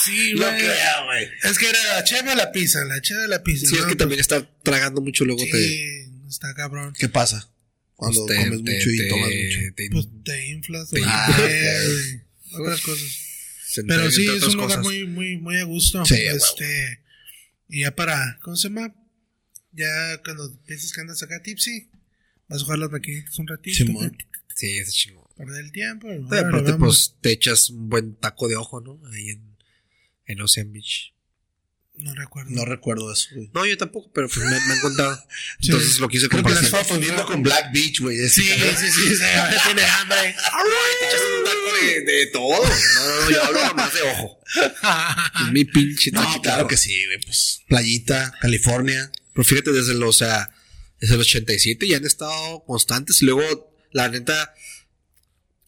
Sí, 0.05 0.33
No 0.37 0.47
güey. 0.47 0.59
creo, 0.59 1.05
güey. 1.07 1.29
Es 1.43 1.59
que 1.59 1.69
era 1.69 1.79
la 1.95 2.05
cheve 2.05 2.31
a 2.31 2.35
la 2.37 2.53
pizza, 2.53 2.85
la 2.85 3.01
cheve 3.01 3.25
a 3.25 3.29
la 3.29 3.43
pizza. 3.43 3.67
Sí, 3.67 3.75
es 3.75 3.81
¿no? 3.83 3.89
que 3.89 3.97
también 3.97 4.21
estar 4.21 4.47
tragando 4.63 5.01
mucho 5.01 5.25
luego 5.25 5.43
te... 5.51 5.51
Sí, 5.69 5.85
está 6.29 6.55
cabrón. 6.55 6.93
¿Qué 6.99 7.09
pasa? 7.09 7.49
Cuando 7.97 8.25
pues, 8.27 8.39
te- 8.39 8.45
comes 8.45 8.65
te- 8.65 8.73
mucho 8.75 8.91
y 8.91 8.97
te- 8.99 9.09
tomas 9.09 9.29
mucho. 9.29 9.61
te- 9.75 9.91
Pues 9.91 10.07
te 10.25 10.49
inflas, 10.49 10.91
Te 10.91 10.99
inflas. 11.01 11.87
Otras 12.53 12.81
cosas. 12.83 13.19
Se 13.77 13.85
Pero 13.85 14.11
sí, 14.11 14.27
es 14.29 14.43
un 14.43 14.57
lugar 14.57 14.83
muy, 14.83 15.07
muy, 15.07 15.37
muy 15.37 15.59
a 15.59 15.65
gusto. 15.65 16.05
Sí, 16.05 16.15
este, 16.15 17.01
y 17.69 17.81
ya 17.81 17.95
para, 17.95 18.39
¿cómo 18.41 18.57
se 18.57 18.69
llama? 18.69 18.95
Ya 19.73 20.21
cuando 20.25 20.59
piensas 20.63 20.93
que 20.93 21.01
andas 21.03 21.23
acá 21.23 21.43
tipsy, 21.43 21.91
vas 22.49 22.63
a 22.63 22.65
jugar 22.65 22.79
las 22.79 22.91
maquinitas 22.91 23.39
un 23.39 23.47
ratito. 23.47 23.77
Simón. 23.77 24.17
Sí, 24.55 24.79
es 24.79 24.95
chingón. 24.95 25.27
Perder 25.37 25.65
el 25.65 25.73
tiempo. 25.73 26.09
aparte, 26.11 26.75
pues 26.75 27.17
te 27.21 27.33
echas 27.33 27.69
un 27.69 27.91
buen 27.91 28.15
taco 28.15 28.49
de 28.49 28.57
ojo, 28.57 28.81
¿no? 28.81 28.99
Ahí 29.13 29.29
en, 29.29 29.57
en 30.25 30.41
Ocean 30.41 30.73
Beach. 30.73 31.13
No 31.99 32.15
recuerdo. 32.15 32.51
No 32.51 32.65
recuerdo 32.65 33.11
eso, 33.13 33.29
güey. 33.35 33.51
No, 33.55 33.65
yo 33.65 33.79
tampoco, 33.79 34.11
pero 34.13 34.29
pues 34.29 34.45
me, 34.45 34.51
me 34.51 34.73
han 34.73 34.81
contado. 34.81 35.19
Sí. 35.61 35.71
Entonces 35.71 35.99
lo 35.99 36.09
quise 36.09 36.29
Creo 36.29 36.43
que 36.45 36.53
estaba 36.53 36.79
confundiendo 36.79 37.25
con 37.25 37.43
Black 37.43 37.73
Beach, 37.73 38.01
güey. 38.01 38.17
Sí, 38.29 38.43
sí, 38.43 38.91
sí, 38.91 39.17
sí, 39.17 39.25
ahora 39.25 39.63
tiene 39.65 39.83
hambre. 39.83 40.29
Echas 40.29 41.21
un 41.39 41.45
taco 41.45 41.77
de, 41.81 42.01
de 42.03 42.27
todo. 42.27 42.63
No, 42.63 43.21
no, 43.21 43.31
yo 43.31 43.45
hablo 43.45 43.67
nomás 43.69 43.95
de 43.95 44.03
ojo. 44.03 44.41
Es 45.47 45.53
mi 45.53 45.65
pinche 45.65 46.11
No, 46.13 46.43
claro 46.43 46.67
que 46.67 46.77
sí, 46.77 47.05
güey. 47.07 47.19
Pues, 47.21 47.63
playita, 47.69 48.33
California. 48.41 49.11
Pero 49.33 49.45
fíjate, 49.45 49.73
desde 49.73 49.95
los, 49.95 50.17
o 50.17 50.19
sea, 50.19 50.51
desde 51.01 51.15
el 51.15 51.21
87 51.21 51.89
ya 51.89 51.97
han 51.97 52.05
estado 52.05 52.63
constantes. 52.65 53.23
Y 53.23 53.27
luego, 53.27 53.73
la 53.93 54.09
neta, 54.09 54.55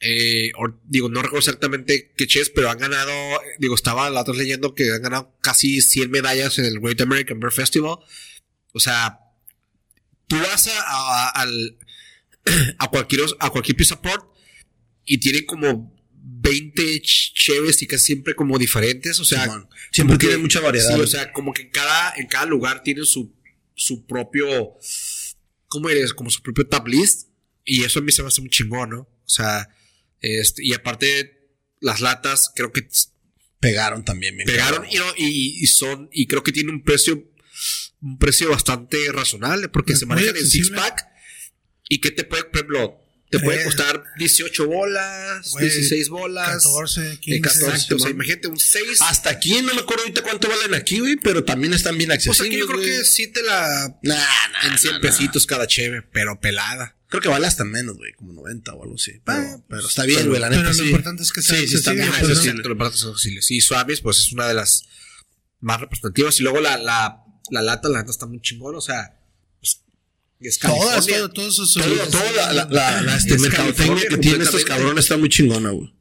eh, 0.01 0.53
or- 0.57 0.81
digo, 0.85 1.09
no 1.09 1.23
recuerdo 1.23 1.41
exactamente 1.41 2.13
qué 2.17 2.27
chess, 2.27 2.51
pero 2.51 2.71
han 2.71 2.79
ganado, 2.79 3.13
digo, 3.59 3.75
estaba 3.75 4.09
la 4.11 4.21
otra 4.23 4.35
leyendo 4.35 4.75
que 4.75 4.91
han 4.93 5.03
ganado 5.03 5.37
casi 5.41 5.81
100 5.81 6.11
medallas 6.11 6.59
en 6.59 6.67
el 6.67 6.81
Great 6.81 7.01
American 7.01 7.41
Beer 7.41 7.53
Festival. 7.53 7.97
O 8.73 8.81
sea, 8.81 9.19
tú 10.27 10.37
vas 10.37 10.69
a, 10.69 10.81
a- 10.81 11.29
al, 11.31 11.79
a 12.79 12.89
cualquier, 12.91 13.23
a 13.41 13.51
cualquier 13.51 13.77
pizza 13.77 14.01
port 14.01 14.25
y 15.05 15.19
tiene 15.19 15.45
como 15.45 15.97
20 16.13 16.83
ch- 17.03 17.33
cheves 17.35 17.83
y 17.83 17.87
casi 17.87 18.05
siempre 18.07 18.35
como 18.35 18.59
diferentes. 18.59 19.19
O 19.21 19.25
sea. 19.25 19.47
Siempre 19.91 20.17
tiene 20.19 20.37
mucha 20.37 20.61
variedad. 20.61 20.95
Sí, 20.95 21.01
o 21.01 21.07
sea, 21.07 21.33
como 21.33 21.53
que 21.53 21.63
en 21.63 21.71
cada, 21.71 22.13
en 22.17 22.27
cada 22.27 22.45
lugar 22.47 22.83
tiene 22.83 23.05
su, 23.05 23.35
su 23.75 24.07
propio, 24.07 24.77
¿cómo 25.67 25.89
eres? 25.89 26.13
Como 26.13 26.31
su 26.31 26.43
propio 26.43 26.67
tab 26.67 26.87
list. 26.87 27.29
Y 27.65 27.85
eso 27.85 27.99
a 27.99 28.03
mí 28.03 28.13
se 28.13 28.23
me 28.23 28.29
hace 28.29 28.41
muy 28.43 28.51
chingón, 28.51 28.91
¿no? 28.91 29.01
O 29.01 29.29
sea, 29.29 29.69
este, 30.21 30.65
y 30.65 30.73
aparte, 30.75 31.51
las 31.81 32.01
latas 32.01 32.51
creo 32.55 32.73
que 32.73 32.87
Pegaron 33.61 34.05
también. 34.05 34.37
bien 34.37 34.47
pegaron 34.47 34.87
y, 34.91 34.97
no- 34.97 35.15
y, 35.17 35.63
y 35.63 35.67
son, 35.67 36.09
y 36.13 36.27
creo 36.27 36.43
que 36.45 36.53
tienen 36.53 36.75
un 36.77 36.85
precio, 36.85 37.29
un 38.01 38.19
precio 38.19 38.51
bastante 38.51 39.11
razonable 39.11 39.69
porque 39.69 39.95
Es 39.95 39.99
se 40.01 40.07
manejan 40.07 40.37
en 40.37 40.47
six 40.47 40.71
pack. 40.71 41.07
Y 41.89 42.01
que 42.01 42.11
te 42.11 42.23
puede, 42.25 42.45
por 42.45 42.57
ejemplo, 42.57 43.01
te 43.31 43.39
puede 43.41 43.61
Eh. 43.61 43.65
costar 43.65 44.03
18 44.19 44.67
bolas, 44.67 45.51
Güey, 45.51 45.65
16 45.67 46.09
bolas. 46.09 46.49
14, 46.49 47.13
eh, 47.13 47.19
15. 47.21 47.41
14, 47.61 47.95
o 47.95 47.99
sea, 47.99 48.11
imagínate 48.11 48.49
un 48.49 48.59
6. 48.59 49.01
Hasta 49.03 49.31
aquí 49.31 49.61
no 49.63 49.75
me 49.75 49.81
acuerdo 49.83 50.03
ahorita 50.05 50.23
cuánto 50.23 50.49
valen 50.49 50.75
aquí, 50.75 50.99
güey, 51.01 51.17
pero 51.17 51.45
también 51.45 51.75
están 51.75 51.99
bien 51.99 52.09
Pues 52.09 52.27
accesibles. 52.27 52.51
aquí 52.53 52.59
yo 52.61 52.67
creo 52.67 52.79
güey. 52.79 52.91
que 52.91 53.05
sí 53.05 53.27
te 53.27 53.43
la. 53.43 53.99
Nah, 54.03 54.15
nah, 54.15 54.73
en 54.73 54.79
100 54.79 54.93
nah, 54.95 54.99
nah. 54.99 55.03
pesitos 55.03 55.47
cada 55.47 55.67
cheve, 55.67 56.03
pero 56.03 56.41
pelada. 56.41 56.95
Creo 57.11 57.23
que 57.23 57.29
vale 57.29 57.47
hasta 57.47 57.65
menos, 57.65 57.97
güey, 57.97 58.13
como 58.13 58.33
90 58.35 58.75
o 58.75 58.83
algo 58.83 58.95
así. 58.97 59.13
Pero, 59.25 59.39
Ah, 59.39 59.61
pero 59.69 59.87
está 59.87 60.05
bien, 60.05 60.19
pero- 60.19 60.31
güey, 60.31 60.41
la 60.43 60.49
pero 60.51 60.61
neta 60.63 60.73
lo 60.75 60.79
sí. 60.79 60.85
importante 60.89 61.23
es 61.23 61.33
que 61.33 61.41
sea 61.43 61.57
Sí, 61.59 61.69
sí, 61.69 61.75
está 61.77 61.93
bien 61.93 62.11
pues. 62.21 62.39
Exacto, 62.39 62.69
los 62.69 62.79
baratos 62.79 63.01
son 63.01 63.11
auxilios. 63.11 63.51
Y 63.51 63.61
Suaves, 63.63 64.01
pues 64.03 64.19
es 64.19 64.33
una 64.33 64.47
de 64.47 64.53
las 64.55 64.85
más 65.61 65.81
representativas. 65.81 66.39
Y 66.39 66.43
luego 66.43 66.61
la, 66.61 66.77
la, 66.77 67.25
la 67.51 67.63
lata, 67.63 67.89
la 67.89 68.01
neta 68.01 68.11
está 68.11 68.27
muy 68.27 68.41
chingón. 68.43 68.75
O 68.77 68.81
sea, 68.83 69.18
es 70.41 70.59
Todas, 70.59 71.07
todo, 71.07 71.29
todos 71.31 71.55
esos. 71.55 71.73
Todo, 71.75 71.97
todo 72.09 72.23
la, 72.71 73.03
la, 73.03 73.17
este, 73.17 73.35
Es 73.35 73.41
mercadotecnia 73.41 73.87
California 73.87 74.09
que 74.09 74.17
tienen 74.19 74.43
estos 74.43 74.65
cabrones 74.65 75.05
está 75.05 75.17
muy 75.17 75.29
chingona, 75.29 75.71
güey. 75.71 75.93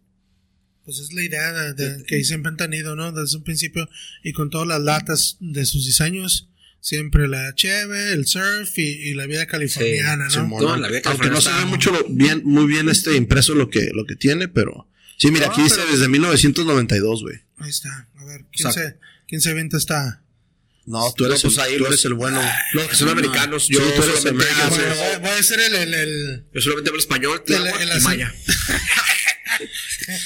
Pues 0.86 1.00
es 1.00 1.12
la 1.12 1.24
idea 1.24 1.52
de- 1.52 1.74
de- 1.74 2.04
que 2.06 2.24
siempre 2.24 2.50
han 2.50 2.58
tenido, 2.58 2.96
¿no? 2.96 3.12
Desde 3.12 3.36
un 3.38 3.44
principio. 3.44 3.90
Y 4.24 4.32
con 4.34 4.50
todas 4.50 4.68
las 4.68 4.80
latas 4.82 5.38
de 5.40 5.66
sus 5.66 5.86
diseños. 5.86 6.50
Siempre 6.80 7.28
la 7.28 7.54
cheve, 7.56 8.14
el 8.14 8.28
surf 8.28 8.78
y, 8.78 8.84
y 8.84 9.14
la 9.16 9.26
vida 9.26 9.48
californiana, 9.48 10.26
¿no? 10.26 10.30
Simón, 10.30 10.64
No, 10.64 10.78
la 10.78 10.88
vida 10.88 11.02
Aunque 11.06 11.30
no 11.30 11.42
se 11.42 11.52
ve 11.52 11.66
mucho 11.66 11.92
lo- 11.92 12.06
bien, 12.08 12.44
muy 12.46 12.66
bien 12.68 12.88
este 12.88 13.16
impreso 13.18 13.56
lo 13.56 13.70
que, 13.70 13.90
lo 13.94 14.06
que 14.06 14.16
tiene, 14.16 14.48
pero. 14.48 14.88
Sí, 15.18 15.32
mira, 15.32 15.48
No, 15.48 15.52
aquí 15.54 15.64
dice 15.64 15.82
desde 15.92 16.08
1992, 16.08 17.24
güey. 17.24 17.36
Ahí 17.58 17.70
está. 17.72 18.08
A 18.16 18.24
ver, 18.26 18.46
¿quién, 18.54 18.68
O 18.68 18.72
sea- 18.72 18.84
se, 18.84 18.98
¿quién 19.28 19.42
se 19.42 19.50
avienta 19.50 19.76
esta? 19.76 20.22
No, 20.88 21.14
tú 21.16 21.26
eres, 21.26 21.42
pues 21.42 21.56
el, 21.58 21.64
ahí 21.64 21.74
tú 21.74 21.80
los- 21.84 21.90
eres 21.90 22.06
el 22.06 22.14
bueno. 22.16 22.42
Los 22.74 22.88
que 22.88 22.96
son 22.96 23.10
americanos, 23.10 23.66
Sí, 23.66 23.74
yo 23.74 23.80
tú 23.94 24.04
eres 24.04 24.20
solamente, 24.22 24.54
Bueno, 24.54 24.76
sí. 24.76 24.82
voy, 24.82 25.06
a- 25.14 25.20
voy 25.20 25.30
a 25.30 25.36
hacer 25.38 25.60
el, 25.60 25.76
el, 25.76 25.94
el, 25.94 26.46
yo 26.54 26.62
solamente 26.62 26.90
hablo 26.90 27.00
español, 27.00 27.44
tláhuac 27.46 27.80
y 27.82 27.84
acento- 27.84 28.02
maya. 28.04 28.34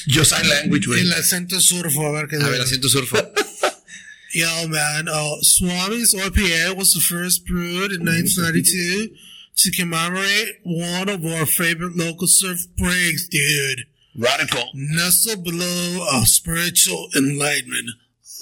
Yo 0.08 0.24
sign 0.26 0.48
language, 0.48 0.86
güey. 0.88 1.02
el 1.02 1.14
acento 1.14 1.60
surfo. 1.62 2.06
A 2.08 2.12
ver 2.12 2.28
qué 2.28 2.36
A 2.36 2.48
ver, 2.50 2.62
asiento 2.62 2.90
surfo. 2.90 3.18
Yo, 4.34 4.68
man, 4.68 5.08
uh, 5.10 5.38
Swami's 5.42 6.14
IPA 6.14 6.76
was 6.76 6.94
the 6.94 7.02
first 7.02 7.46
brewed 7.46 7.92
in 7.92 8.06
1992 8.06 9.10
to 9.58 9.72
commemorate 9.72 10.60
one 10.64 11.10
of 11.10 11.26
our 11.26 11.46
favorite 11.46 11.96
local 11.98 12.28
surf 12.28 12.60
breaks, 12.78 13.28
dude. 13.28 13.86
Radical. 14.16 14.70
Nestled 14.74 15.44
below 15.44 16.06
a 16.12 16.26
spiritual 16.26 17.10
enlightenment 17.16 17.90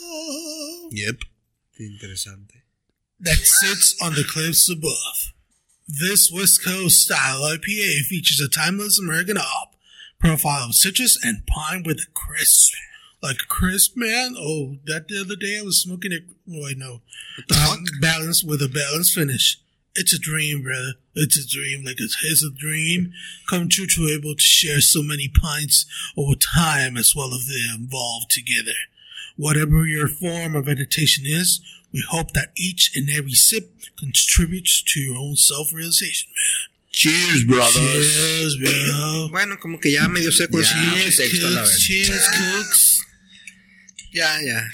oh, 0.01 0.89
Yep. 0.91 1.21
Interesante. 1.79 2.61
that 3.19 3.37
sits 3.37 3.95
on 4.01 4.13
the 4.13 4.23
cliffs 4.23 4.69
above. 4.69 5.33
This 5.87 6.31
West 6.31 6.63
Coast 6.63 6.97
style 7.01 7.41
IPA 7.41 8.01
features 8.01 8.39
a 8.39 8.47
timeless 8.49 8.99
American 8.99 9.37
hop 9.37 9.75
profile 10.19 10.65
of 10.67 10.75
citrus 10.75 11.17
and 11.23 11.45
pine 11.47 11.83
with 11.83 11.97
a 11.99 12.11
crisp. 12.13 12.73
Like 13.21 13.41
a 13.41 13.47
crisp, 13.47 13.93
man. 13.95 14.35
Oh, 14.37 14.77
that 14.85 15.07
the 15.07 15.19
other 15.19 15.35
day 15.35 15.57
I 15.59 15.63
was 15.63 15.81
smoking 15.81 16.11
it. 16.11 16.23
Wait, 16.47 16.77
no. 16.77 17.01
Um, 17.51 17.83
balanced 17.99 18.47
with 18.47 18.61
a 18.61 18.69
balanced 18.69 19.13
finish. 19.13 19.59
It's 19.95 20.13
a 20.13 20.19
dream, 20.19 20.61
brother. 20.63 20.93
It's 21.15 21.37
a 21.37 21.47
dream. 21.47 21.83
Like 21.83 21.99
it's, 21.99 22.17
it's 22.23 22.43
a 22.43 22.51
dream 22.51 23.11
come 23.49 23.67
true 23.67 23.87
to 23.87 24.05
be 24.05 24.13
able 24.13 24.35
to 24.35 24.41
share 24.41 24.79
so 24.79 25.01
many 25.01 25.27
pints 25.27 25.85
over 26.15 26.35
time 26.35 26.95
as 26.95 27.13
well 27.15 27.33
as 27.33 27.47
they 27.47 27.61
involved 27.75 28.29
together. 28.29 28.77
Whatever 29.39 29.87
your 29.87 30.09
form 30.09 30.55
of 30.57 30.65
meditation 30.65 31.23
is, 31.25 31.61
we 31.93 32.03
hope 32.11 32.33
that 32.33 32.49
each 32.57 32.91
and 32.93 33.09
every 33.09 33.31
sip 33.47 33.71
contributes 33.97 34.83
to 34.93 34.99
your 34.99 35.15
own 35.17 35.35
self-realization, 35.37 36.27
man. 36.29 36.75
Cheers, 36.91 37.43
brothers. 37.45 37.75
Cheers, 37.77 38.57
bro. 38.59 39.29
Bueno, 39.31 39.57
como 39.61 39.79
que 39.79 39.91
ya 39.91 40.07
medio 40.09 40.31
seco 40.31 40.59
Ya, 40.59 40.67
el 41.05 41.11
Cheers, 41.13 41.41
la 41.43 41.61
cooks. 41.61 41.69
vez. 41.71 41.79
Cheers, 41.87 42.27
cooks. 42.37 42.99
Ya, 44.11 44.41
ya. 44.41 44.69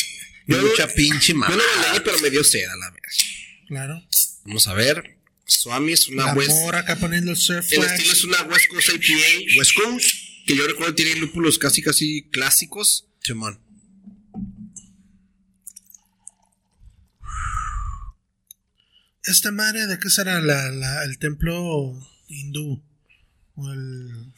Yo 0.47 0.61
Mucha 0.61 0.87
pinche 0.87 1.33
Yo 1.33 1.37
mamá. 1.39 1.55
no 1.55 1.61
lo 1.61 1.91
leí, 1.91 1.99
pero 2.03 2.17
me 2.19 2.29
dio 2.31 2.43
sed 2.43 2.63
a 2.65 2.75
la 2.77 2.89
vez. 2.91 3.17
Claro. 3.67 4.03
Vamos 4.45 4.67
a 4.67 4.73
ver. 4.73 5.17
Swami 5.47 5.93
es 5.93 6.07
una 6.07 6.33
West. 6.33 6.49
mora 6.49 6.79
acá 6.79 6.95
poniendo 6.95 7.29
el 7.31 7.37
surf 7.37 7.71
El 7.71 7.83
estilo 7.83 8.13
es 8.13 8.23
una 8.23 8.41
West 8.43 8.67
Coast 8.69 8.89
IPA. 8.95 9.59
West 9.59 9.73
Coast. 9.75 10.09
Que 10.47 10.55
yo 10.55 10.65
recuerdo 10.65 10.95
tiene 10.95 11.15
lúpulos 11.17 11.59
casi, 11.59 11.81
casi 11.83 12.23
clásicos. 12.31 13.05
Simón. 13.23 13.59
Esta 19.27 19.51
madre, 19.51 19.87
¿de 19.87 19.97
qué 19.99 20.09
será 20.09 20.39
la, 20.41 20.69
la- 20.71 21.03
el 21.03 21.17
templo 21.17 21.93
hindú? 22.27 22.81
O 23.55 23.71
el. 23.71 24.33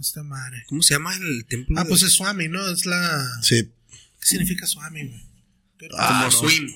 Esta 0.00 0.22
madre. 0.22 0.64
¿Cómo 0.68 0.82
se 0.82 0.94
llama 0.94 1.14
el 1.16 1.46
templo? 1.46 1.76
Ah, 1.78 1.84
de- 1.84 1.88
pues 1.88 2.02
es 2.02 2.12
Swami, 2.12 2.48
¿no? 2.48 2.68
Es 2.70 2.86
la. 2.86 3.26
Sí. 3.42 3.70
¿Qué 4.20 4.26
significa 4.26 4.66
Swami, 4.66 5.06
güey? 5.08 5.20
Como 5.78 5.92
Ah, 5.98 6.22
no. 6.24 6.30
swim. 6.30 6.68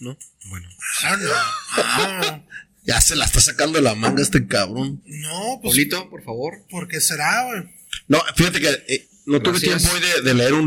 ¿No? 0.00 0.18
Bueno. 0.48 0.68
Ah, 1.04 1.16
no. 1.16 1.28
Ah, 1.76 2.42
Ya 2.84 3.00
se 3.00 3.14
la 3.14 3.24
está 3.24 3.40
sacando 3.40 3.78
de 3.78 3.82
la 3.82 3.94
manga 3.94 4.20
este 4.22 4.46
cabrón. 4.46 5.00
no, 5.06 5.60
pues. 5.62 5.74
Polito, 5.74 6.10
por 6.10 6.24
favor. 6.24 6.64
¿Por 6.68 6.88
qué 6.88 7.00
será, 7.00 7.44
güey? 7.46 7.62
No, 8.08 8.20
fíjate 8.36 8.60
que 8.60 8.68
eh, 8.88 9.08
no 9.26 9.40
tuve 9.40 9.60
tiempo 9.60 9.88
hoy 9.94 10.00
de, 10.00 10.22
de 10.22 10.34
leer 10.34 10.52
un 10.54 10.66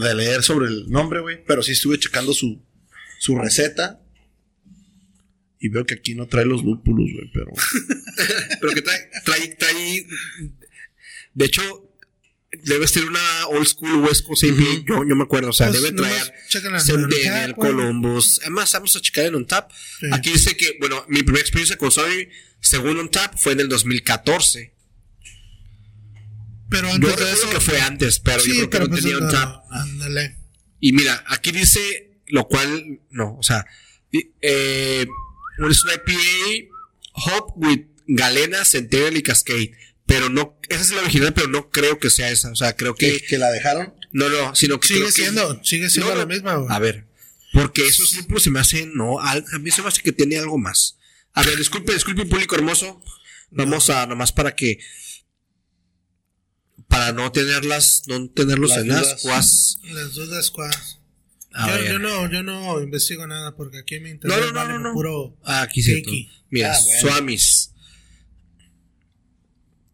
de 0.00 0.14
leer 0.14 0.42
sobre 0.42 0.66
el 0.66 0.90
nombre, 0.90 1.20
güey, 1.20 1.44
pero 1.44 1.62
sí 1.62 1.72
estuve 1.72 1.98
checando 2.00 2.32
su, 2.34 2.60
su 3.20 3.38
receta. 3.38 4.00
Y 5.64 5.68
veo 5.68 5.86
que 5.86 5.94
aquí 5.94 6.14
no 6.16 6.26
trae 6.26 6.44
los 6.44 6.64
lúpulos, 6.64 7.08
güey, 7.14 7.30
pero. 7.32 7.52
Pero 8.60 8.72
que 8.74 8.82
trae, 8.82 9.10
trae, 9.24 9.48
trae. 9.54 10.06
De 11.34 11.44
hecho, 11.46 11.62
debe 12.64 12.86
ser 12.88 13.04
una 13.04 13.46
old 13.46 13.66
school 13.66 14.04
West 14.04 14.26
Coast 14.26 14.42
yo, 14.44 15.04
yo 15.08 15.16
me 15.16 15.22
acuerdo. 15.22 15.50
O 15.50 15.52
sea, 15.52 15.68
Pues, 15.68 15.80
debe 15.82 15.96
traer 15.96 16.32
Centennial. 16.80 17.54
Columbus. 17.54 18.40
Además, 18.42 18.72
vamos 18.72 18.96
a 18.96 19.00
checar 19.00 19.26
en 19.26 19.36
Untap. 19.36 19.70
Sí. 20.00 20.06
Aquí 20.12 20.32
dice 20.32 20.56
que, 20.56 20.76
bueno, 20.80 21.04
mi 21.08 21.22
primera 21.22 21.40
experiencia 21.40 21.76
con 21.78 21.90
Sony, 21.92 22.26
según 22.60 22.98
Untap, 22.98 23.36
fue 23.38 23.52
en 23.52 23.60
el 23.60 23.68
2014. 23.68 24.74
Pero 26.68 26.88
Yo 26.88 26.94
antes 26.94 27.10
de 27.10 27.16
recuerdo 27.16 27.34
eso. 27.34 27.50
que 27.50 27.60
fue 27.60 27.80
antes, 27.80 28.18
pero 28.20 28.38
yo 28.38 28.44
sí, 28.44 28.50
creo 28.50 28.62
que 28.62 28.68
pero 28.70 28.84
no 28.84 28.90
pues. 28.90 29.02
tenía 29.02 29.18
no, 29.18 29.24
Untap. 29.26 29.64
ándale. 29.70 30.36
Y 30.80 30.92
mira, 30.92 31.22
aquí 31.28 31.52
dice 31.52 32.20
lo 32.28 32.48
cual, 32.48 33.00
no, 33.10 33.36
o 33.36 33.42
sea, 33.42 33.64
eh, 34.40 35.06
es 35.58 35.84
una 35.84 35.94
IPA 35.94 36.74
Hop 37.14 37.52
with 37.56 37.80
Galena, 38.06 38.64
Centennial 38.64 39.16
y 39.16 39.22
Cascade. 39.22 39.72
Pero 40.06 40.28
no, 40.28 40.58
esa 40.68 40.80
es 40.82 40.90
la 40.90 41.02
original, 41.02 41.32
pero 41.32 41.48
no 41.48 41.70
creo 41.70 41.98
que 41.98 42.10
sea 42.10 42.30
esa. 42.30 42.50
O 42.50 42.56
sea, 42.56 42.76
creo 42.76 42.94
¿Que, 42.94 43.20
que, 43.20 43.26
que 43.26 43.38
la 43.38 43.50
dejaron? 43.50 43.94
no, 44.12 44.28
no, 44.28 44.54
sino 44.54 44.78
que 44.80 44.88
Sigue 44.88 45.00
creo 45.00 45.12
que- 45.12 45.22
siendo, 45.22 45.64
sigue 45.64 45.88
siendo 45.90 46.10
No, 46.12 46.18
la 46.18 46.26
misma, 46.26 46.56
güey. 46.56 46.74
A 46.74 46.78
ver, 46.78 47.06
porque 47.52 47.86
esos 47.86 48.14
lúpulos 48.16 48.42
se 48.42 48.50
me 48.50 48.60
hacen, 48.60 48.92
no, 48.94 49.20
al- 49.20 49.44
a 49.52 49.58
mí 49.58 49.70
se 49.70 49.80
me 49.82 49.88
hace 49.88 50.02
que 50.02 50.12
tiene 50.12 50.38
algo 50.38 50.58
más. 50.58 50.98
A 51.32 51.42
ver, 51.44 51.56
disculpe, 51.56 51.94
disculpe, 51.94 52.26
público 52.26 52.54
hermoso. 52.56 53.02
Vamos 53.50 53.88
a, 53.90 54.06
nomás 54.06 54.32
para 54.32 54.54
que, 54.54 54.78
para 56.88 57.12
no 57.12 57.30
tenerlas, 57.32 58.02
no 58.06 58.28
tenerlos 58.30 58.70
Las 58.70 58.78
en 58.80 58.88
las 58.88 59.22
cuas. 59.22 59.78
Las 59.84 60.14
dudas, 60.14 60.50
cuas. 60.50 60.98
A 61.54 61.80
Yo, 61.84 61.98
no, 61.98 62.30
yo 62.30 62.42
no 62.42 62.80
investigo 62.82 63.26
nada 63.26 63.54
porque 63.56 63.78
aquí 63.78 64.00
me 64.00 64.08
No, 64.08 64.14
interesa 64.14 64.40
no, 64.40 64.52
no, 64.52 64.68
no, 64.68 64.78
no. 64.78 64.92
puro. 64.94 65.36
Ah, 65.44 65.62
aquí 65.62 65.82
sí. 65.82 66.02
Mira, 66.50 66.72
Ah, 66.74 66.78
bueno. 66.84 67.00
Swamis. 67.00 67.68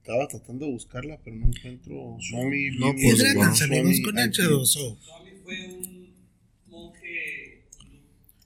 Estaba 0.02 0.26
tratando 0.28 0.64
de 0.66 0.72
buscarla, 0.72 1.18
pero 1.22 1.36
no 1.36 1.46
encuentro 1.48 2.16
Swami. 2.30 2.70
No, 2.78 2.92
pues, 2.94 3.18
Swami, 3.18 3.34
bueno. 3.34 3.54
salimos 3.56 4.00
con 4.02 4.14
Swami, 4.14 4.28
H2O. 4.30 4.66
Swami 5.04 5.30
fue 5.44 5.64
un 5.68 6.14
monje 6.68 7.64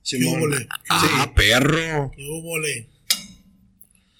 Simón. 0.02 0.40
¿Qué 0.50 0.56
hubo, 0.56 0.66
Ah, 0.90 1.32
perro. 1.36 2.10
¿Qué 2.16 2.22
hubo, 2.24 2.58
le? 2.58 2.88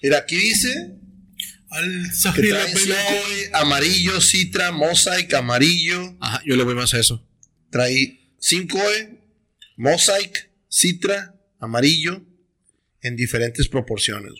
Mira, 0.01 0.19
aquí 0.19 0.35
dice 0.37 0.95
Al 1.69 2.09
que 2.35 2.47
trae 2.49 3.49
amarillo, 3.53 4.21
citra, 4.21 4.71
mosaic, 4.71 5.33
amarillo. 5.33 6.15
Ajá, 6.21 6.41
yo 6.45 6.55
le 6.55 6.63
voy 6.63 6.75
más 6.75 6.93
a 6.93 6.99
eso. 6.99 7.25
Trae 7.71 8.19
5E, 8.43 9.19
mosaic, 9.77 10.49
citra, 10.69 11.33
amarillo, 11.59 12.25
en 13.01 13.15
diferentes 13.15 13.69
proporciones. 13.69 14.33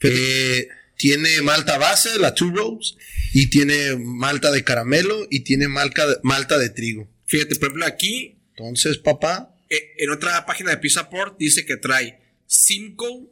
Eh, 0.00 0.66
tiene 0.96 1.40
malta 1.42 1.78
base, 1.78 2.18
la 2.18 2.34
Two 2.34 2.50
Roads, 2.50 2.96
y 3.32 3.48
tiene 3.48 3.96
malta 3.96 4.50
de 4.50 4.64
caramelo 4.64 5.28
y 5.30 5.40
tiene 5.40 5.68
malta 5.68 6.06
de, 6.06 6.16
malta 6.24 6.58
de 6.58 6.70
trigo. 6.70 7.08
Fíjate, 7.26 7.54
por 7.56 7.68
ejemplo, 7.68 7.86
aquí, 7.86 8.42
Entonces, 8.56 8.98
papá, 8.98 9.54
eh, 9.70 9.92
en 9.98 10.10
otra 10.10 10.44
página 10.44 10.70
de 10.70 10.78
Pizza 10.78 11.08
Port, 11.08 11.38
dice 11.38 11.64
que 11.64 11.76
trae 11.76 12.20
Simcoe, 12.46 13.30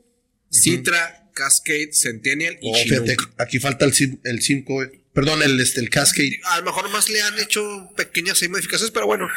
Citra, 0.50 1.31
Cascade, 1.35 1.90
Centennial 1.93 2.57
y 2.62 2.71
oh, 2.71 2.75
fíjate, 2.75 3.17
aquí 3.37 3.59
falta 3.59 3.85
el 3.85 3.93
5, 3.93 4.83
perdón, 5.12 5.43
el, 5.43 5.61
este, 5.61 5.81
el 5.81 5.90
Cascade. 5.90 6.40
A 6.45 6.59
lo 6.61 6.67
mejor 6.67 6.88
más 6.90 7.09
le 7.11 7.21
han 7.21 7.38
hecho 7.38 7.90
pequeñas 7.97 8.43
modificaciones, 8.49 8.93
pero 8.93 9.07
bueno. 9.07 9.28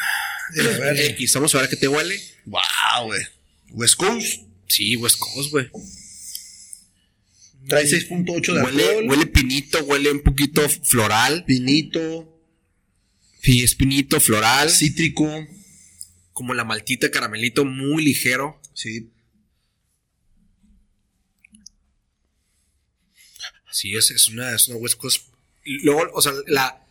A 0.60 0.63
ver. 0.79 1.00
X, 1.12 1.34
vamos 1.36 1.53
a 1.55 1.62
ver 1.62 1.70
qué 1.70 1.75
te 1.77 1.88
huele. 1.88 2.20
Wow, 2.46 3.05
güey. 3.05 3.22
West 3.72 3.96
Coast. 3.96 4.43
Sí, 4.67 4.96
West 4.96 5.17
Coast, 5.20 5.51
güey. 5.51 5.70
Trae 7.67 7.86
6.8 7.86 8.53
de 8.55 8.62
Huele, 8.63 8.84
alcohol. 8.88 9.10
huele 9.10 9.25
pinito, 9.27 9.84
huele 9.84 10.12
un 10.12 10.22
poquito 10.22 10.67
floral. 10.70 11.43
Pinito, 11.46 12.27
Sí, 13.43 13.63
es 13.63 13.75
pinito, 13.75 14.20
floral. 14.20 14.70
cítrico. 14.70 15.27
Como 16.34 16.53
la 16.53 16.63
maltita 16.63 17.10
caramelito, 17.12 17.65
muy 17.65 18.03
ligero. 18.03 18.60
Sí. 18.74 19.10
Sí, 23.72 23.96
es, 23.96 24.12
es 24.12 24.27
una, 24.29 24.53
es 24.53 24.67
una 24.67 24.77
West 24.77 24.96
Coast. 24.98 25.27
Luego, 25.63 26.03
o 26.13 26.22
sea, 26.22 26.34
la, 26.48 26.86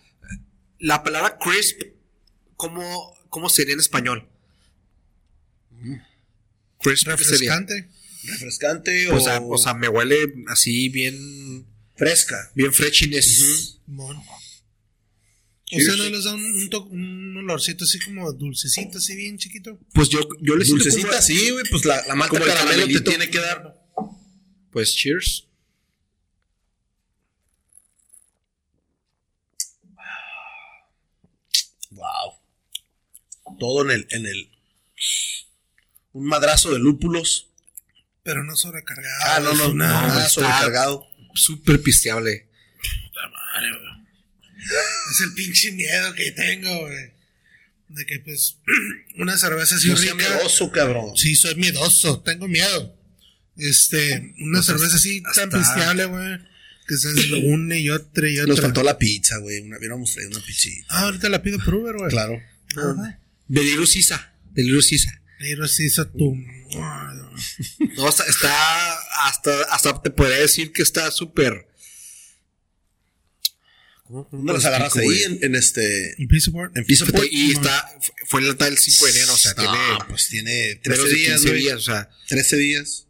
la 0.79 1.03
palabra 1.03 1.39
crisp, 1.39 1.83
¿cómo, 2.57 3.17
cómo 3.31 3.49
sería 3.49 3.73
en 3.75 3.81
español? 3.81 4.29
Crisp 6.83 7.09
¿qué 7.17 7.25
sería? 7.25 7.57
Refrescante. 7.57 7.89
Refrescante 8.25 9.09
O 9.09 9.17
o, 9.17 9.21
sea, 9.21 9.41
o 9.41 9.57
sea, 9.57 9.73
me 9.75 9.89
huele 9.89 10.19
así 10.49 10.91
bien, 10.91 11.67
fresca. 11.97 12.51
bien 12.55 12.73
freshiness. 12.75 13.79
Mon. 13.87 14.17
O 14.19 14.23
Cheers. 15.77 15.85
sea, 15.87 15.97
¿no 15.97 16.11
les 16.11 16.25
da 16.25 16.35
un, 16.35 16.45
un, 16.45 16.69
to- 16.71 16.85
un 16.85 17.37
olorcito 17.39 17.85
así 17.85 17.99
como 18.01 18.31
dulcecito, 18.33 18.99
así 18.99 19.15
bien 19.15 19.39
chiquito? 19.39 19.79
Pues 19.95 20.09
yo, 20.09 20.19
yo 20.41 20.57
le 20.57 20.65
siento 20.65 20.83
Dulcecita, 20.85 21.09
como- 21.11 21.23
sí, 21.23 21.51
güey. 21.51 21.65
Pues 21.71 21.85
la, 21.85 22.05
la 22.07 22.15
malta 22.17 22.41
caramelo 22.41 22.87
te 22.89 23.01
tiene 23.03 23.31
que 23.31 23.39
dar. 23.39 23.81
Pues 24.73 24.95
cheers. 24.95 25.47
Wow. 31.93 32.39
Todo 33.61 33.85
en 33.85 33.91
el, 33.93 34.07
en 34.11 34.27
el. 34.27 34.51
Un 36.13 36.27
madrazo 36.27 36.73
de 36.73 36.81
lúpulos. 36.81 37.47
Pero 38.25 38.43
no 38.43 38.57
sobrecargado. 38.57 39.15
Ah, 39.27 39.41
no, 39.41 39.55
no, 39.55 39.69
no, 39.69 39.75
nada 39.75 40.19
está- 40.27 40.29
sobrecargado. 40.31 41.07
Súper 41.35 41.81
pisteable. 41.81 42.49
Madre, 43.15 43.71
güey. 43.71 43.91
Es 45.13 45.21
el 45.23 45.33
pinche 45.35 45.73
miedo 45.73 46.13
que 46.15 46.33
tengo, 46.33 46.81
güey. 46.81 47.13
De 47.89 48.07
que, 48.07 48.21
pues, 48.21 48.59
una 49.19 49.37
cerveza 49.39 49.77
así 49.77 49.89
No 49.89 49.97
sea 49.97 50.13
rica. 50.15 50.29
miedoso, 50.29 50.71
cabrón. 50.71 51.17
Sí, 51.17 51.35
soy 51.37 51.55
miedoso, 51.55 52.21
tengo 52.23 52.49
miedo. 52.49 52.97
Este, 53.57 54.35
una 54.41 54.63
cerveza 54.63 54.97
así 54.97 55.23
tan 55.23 55.49
hasta- 55.49 55.59
pisteable, 55.59 56.05
güey. 56.07 56.39
Que 56.89 56.97
se 56.97 57.09
une 57.45 57.79
y 57.79 57.91
otra 57.91 58.29
y 58.29 58.39
otra. 58.39 58.49
Nos 58.55 58.61
faltó 58.61 58.83
la 58.83 58.99
pizza, 58.99 59.39
güey. 59.39 59.61
Una, 59.61 59.79
hubiéramos 59.79 60.13
traído 60.13 60.33
una 60.37 60.45
pizzita. 60.45 60.87
Ah, 60.89 61.03
ahorita 61.05 61.29
la 61.29 61.41
pido 61.43 61.59
por 61.65 61.75
Uber, 61.77 61.95
güey. 61.97 62.11
Claro. 62.11 62.41
Ajá. 62.77 63.20
De 63.51 63.63
Little 63.65 63.87
Sisa. 63.87 64.33
De 64.53 64.63
Little 64.63 64.83
Sisa. 64.83 65.21
Sí 65.69 65.85
hizo 65.87 66.07
tu. 66.07 66.37
No, 67.97 68.09
está, 68.09 68.25
está 68.27 68.93
hasta, 69.27 69.63
hasta 69.65 70.03
te 70.03 70.11
podría 70.11 70.37
decir 70.39 70.73
que 70.73 70.83
está 70.83 71.11
súper. 71.11 71.67
¿Cómo- 74.05 74.29
cómo 74.29 74.43
¿Dónde 74.43 74.53
las 74.55 74.63
lo 74.63 74.69
agarras 74.69 74.97
ahí? 74.97 75.23
En, 75.23 75.39
en 75.43 75.55
este. 75.55 76.15
En 76.23 76.29
of 76.33 76.53
Board. 76.53 76.73
En 76.77 76.85
piso 76.85 77.07
Fue- 77.07 77.29
Y 77.31 77.53
está, 77.53 77.89
fue 78.27 78.41
en 78.41 78.49
la 78.49 78.55
del 78.55 78.79
5 78.79 79.05
de 79.07 79.11
enero, 79.13 79.33
o 79.35 79.37
sea, 79.37 79.55
No, 79.55 79.63
tiene 79.63 79.99
pues 80.09 80.29
tiene 80.29 80.75
13 80.83 80.91
menos 81.03 81.11
de 81.11 81.17
días, 81.17 81.33
15 81.41 81.49
güey. 81.49 81.61
días, 81.63 81.77
o 81.77 81.81
sea, 81.81 82.11
13 82.29 82.57
días. 82.57 83.07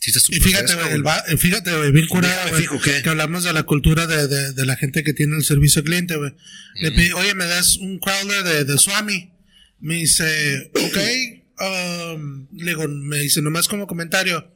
sí 0.00 0.10
está 0.10 0.18
Y 0.18 0.22
súper 0.22 0.42
fíjate, 0.42 0.66
fresca, 0.66 0.82
güey, 0.82 0.94
el 0.94 1.06
va- 1.06 1.24
eh, 1.28 1.36
fíjate, 1.36 1.76
güey, 1.76 1.90
bien 1.92 2.06
curado, 2.08 2.50
güey, 2.50 2.62
fijo, 2.62 2.80
¿qué? 2.80 3.02
que 3.02 3.08
hablamos 3.08 3.44
de 3.44 3.52
la 3.52 3.62
cultura 3.64 4.06
de, 4.06 4.28
de, 4.28 4.52
de 4.52 4.66
la 4.66 4.76
gente 4.76 5.02
que 5.04 5.12
tiene 5.14 5.36
el 5.36 5.44
servicio 5.44 5.80
al 5.80 5.84
cliente, 5.86 6.16
güey. 6.16 6.34
Le 6.76 6.92
pedí, 6.92 7.12
oye, 7.12 7.34
me 7.34 7.46
das 7.46 7.76
un 7.76 7.98
crawler 7.98 8.44
de, 8.44 8.64
de 8.64 8.78
Swami. 8.78 9.32
Me 9.80 9.94
dice, 9.94 10.70
ok, 10.74 12.16
um, 12.16 12.48
le 12.52 12.70
digo, 12.72 12.88
me 12.88 13.18
dice, 13.18 13.42
nomás 13.42 13.68
como 13.68 13.86
comentario, 13.86 14.52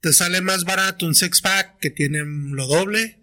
te 0.00 0.12
sale 0.12 0.40
más 0.40 0.64
barato 0.64 1.06
un 1.06 1.14
six 1.14 1.40
pack 1.40 1.78
que 1.80 1.90
tiene 1.90 2.22
lo 2.24 2.66
doble. 2.66 3.20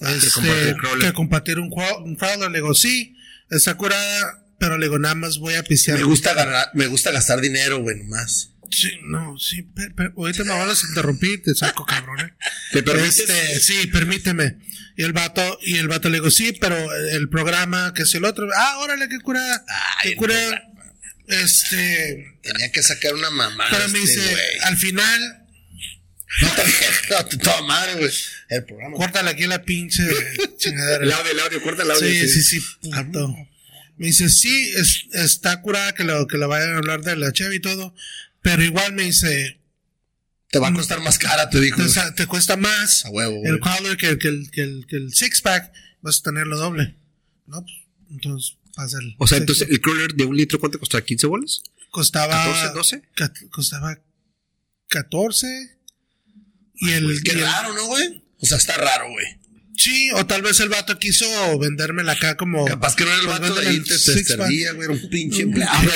este, 0.00 0.30
compartir 0.30 0.76
crawler. 0.76 1.06
que 1.06 1.12
compartir 1.12 1.58
un, 1.58 1.72
un 2.04 2.16
crawler. 2.16 2.50
Le 2.50 2.58
digo, 2.58 2.74
sí, 2.74 3.16
está 3.50 3.76
curada, 3.76 4.44
pero 4.58 4.78
le 4.78 4.86
digo, 4.86 4.98
nada 4.98 5.14
más 5.14 5.38
voy 5.38 5.54
a 5.54 5.62
pistear. 5.62 5.98
Me 5.98 6.04
gusta, 6.04 6.34
ganar, 6.34 6.70
me 6.74 6.86
gusta 6.86 7.10
gastar 7.10 7.40
dinero, 7.40 7.80
güey, 7.80 7.98
nomás. 7.98 8.50
Sí, 8.70 8.90
no, 9.04 9.38
sí, 9.38 9.62
pero, 9.74 9.94
pero 9.94 10.12
ahorita 10.16 10.42
me 10.44 10.50
van 10.50 10.68
a 10.68 10.74
interrumpir, 10.88 11.42
te 11.42 11.54
saco, 11.54 11.84
cabrón, 11.84 12.20
eh. 12.20 12.34
¿Te 12.72 12.82
permites? 12.82 13.20
Este, 13.20 13.60
sí, 13.60 13.86
permíteme. 13.86 14.58
Y 14.96 15.02
el 15.02 15.12
vato, 15.12 15.58
y 15.62 15.76
el 15.76 15.88
vato 15.88 16.08
le 16.08 16.18
digo, 16.18 16.30
sí, 16.30 16.56
pero 16.60 16.76
el 16.92 17.28
programa, 17.28 17.92
que 17.94 18.02
es 18.02 18.14
el 18.14 18.24
otro, 18.24 18.48
ah, 18.56 18.78
órale, 18.78 19.08
qué 19.08 19.18
curada, 19.20 19.64
Ay, 20.02 20.10
qué 20.10 20.16
curada. 20.16 20.73
Este, 21.28 22.38
Tenía 22.42 22.70
que 22.72 22.82
sacar 22.82 23.14
una 23.14 23.30
mamá. 23.30 23.66
pero 23.70 23.88
me 23.88 23.98
este, 23.98 24.20
dice, 24.20 24.36
al 24.62 24.76
final, 24.76 25.46
No, 26.40 26.48
no, 27.10 27.26
toda 27.38 27.62
madre, 27.62 27.94
güey. 27.94 28.10
El 28.50 28.64
programa. 28.64 28.96
córtale 28.96 29.30
aquí 29.30 29.46
la 29.46 29.62
pinche 29.62 30.02
chingadera. 30.58 31.04
El 31.04 31.12
audio, 31.12 31.32
el 31.32 31.40
audio, 31.40 31.62
corta 31.62 31.82
el 31.82 31.90
audio. 31.90 32.08
Sí, 32.08 32.28
sí, 32.28 32.42
sí, 32.42 32.60
puto. 32.82 33.34
Me 33.96 34.06
dice, 34.08 34.28
sí, 34.28 34.72
es- 34.76 35.06
está 35.12 35.60
curada 35.62 35.94
que 35.94 36.02
lo, 36.04 36.26
que 36.26 36.36
lo 36.36 36.48
vayan 36.48 36.74
a 36.74 36.78
hablar 36.78 37.02
de 37.02 37.14
la 37.16 37.32
Chevy 37.32 37.56
y 37.56 37.60
todo, 37.60 37.94
pero 38.42 38.62
igual 38.64 38.92
me 38.92 39.04
dice, 39.04 39.60
Te 40.50 40.58
va 40.58 40.68
a 40.68 40.72
costar 40.74 41.00
más 41.00 41.18
cara, 41.18 41.48
te 41.48 41.60
dijo. 41.60 41.80
te, 42.16 42.26
cuesta 42.26 42.56
más 42.56 43.04
A 43.04 43.10
huevo, 43.10 43.36
güey. 43.36 43.52
el 43.52 43.60
crawler 43.60 43.96
que, 43.96 44.18
que 44.18 44.28
el, 44.28 44.50
que, 44.50 44.62
el, 44.62 44.86
que 44.88 44.96
el 44.96 45.14
six 45.14 45.40
pack, 45.42 45.72
vas 46.02 46.18
a 46.18 46.22
tenerlo 46.24 46.58
doble. 46.58 46.96
¿No? 47.46 47.62
Pues, 47.62 47.74
entonces, 48.10 48.56
pasa 48.74 48.98
el. 49.00 49.14
O 49.18 49.26
sea, 49.26 49.38
entonces 49.38 49.68
el 49.70 49.80
crawler 49.80 50.14
de 50.14 50.24
un 50.24 50.36
litro, 50.36 50.58
¿cuánto 50.60 50.78
costaba? 50.78 51.04
¿15 51.04 51.28
bolas? 51.28 51.62
costaba. 51.90 52.34
14, 52.34 52.74
12? 52.74 53.02
cat- 53.14 53.48
costaba 53.50 53.98
14. 54.88 55.78
Y 56.74 56.90
el. 56.92 57.04
Pues 57.04 57.22
qué 57.22 57.32
y 57.32 57.38
el- 57.38 57.42
raro, 57.42 57.72
¿no, 57.74 57.86
güey? 57.86 58.22
O 58.40 58.46
sea, 58.46 58.56
está 58.58 58.76
raro, 58.76 59.08
güey. 59.10 59.26
Sí, 59.76 60.10
o 60.12 60.24
tal 60.26 60.42
vez 60.42 60.60
el 60.60 60.68
vato 60.68 60.98
quiso 60.98 61.58
vendérmela 61.58 62.12
acá 62.12 62.36
como. 62.36 62.64
Capaz 62.64 62.94
que 62.94 63.04
no 63.04 63.10
era 63.10 63.20
el 63.20 63.26
pues, 63.26 63.40
vato 63.40 63.54
de 63.54 63.68
ahí, 63.68 63.80
te 63.80 63.98
testería, 63.98 64.72
güey. 64.72 64.84
Era 64.84 64.92
un 64.92 65.10
pinche 65.10 65.42
empleado. 65.42 65.90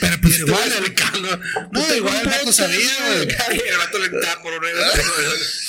Pero 0.00 0.20
pues 0.20 0.38
igual, 0.40 0.72
el-. 0.72 0.94
No, 1.72 1.94
igual 1.94 2.20
el 2.20 2.26
vato 2.26 2.52
sabía, 2.52 2.90
güey. 3.06 3.22
El 3.22 3.78
vato 3.78 3.98
le 3.98 4.06
entraba 4.06 4.42
por 4.42 4.52
un 4.52 4.66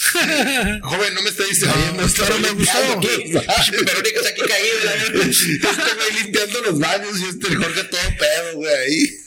Joven, 0.81 1.13
no 1.13 1.21
me 1.21 1.29
está 1.29 1.43
distrayendo. 1.43 2.03
Pero 2.17 2.39
me 2.39 2.49
gustó. 2.51 2.99
Verónica 2.99 4.19
está 4.19 4.29
aquí 4.29 4.41
caída. 4.41 4.95
Este 5.29 5.95
güey 5.95 6.23
limpiando 6.23 6.61
los 6.61 6.79
baños 6.79 7.19
y 7.19 7.25
este 7.25 7.55
Jorge 7.55 7.83
todo 7.85 8.01
pedo, 8.17 8.55
güey, 8.55 8.75
ahí. 8.75 9.26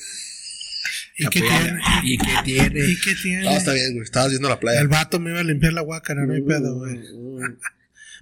¿Y 1.24 1.28
qué 1.28 1.40
tiene? 1.40 1.80
¿Y 2.04 2.18
qué 2.18 2.34
tiene? 2.44 2.80
¿Y 2.88 3.00
qué 3.00 3.14
tiene? 3.22 3.44
No, 3.44 3.50
está 3.50 3.72
bien, 3.72 3.92
güey. 3.92 4.04
Estabas 4.04 4.30
viendo 4.30 4.48
la 4.48 4.58
playa. 4.60 4.80
El 4.80 4.88
vato 4.88 5.18
me 5.20 5.30
iba 5.30 5.40
a 5.40 5.44
limpiar 5.44 5.72
la 5.72 5.82
guácara, 5.82 6.24
no 6.26 6.32
hay 6.34 6.42
pedo, 6.42 6.78
güey. 6.78 6.98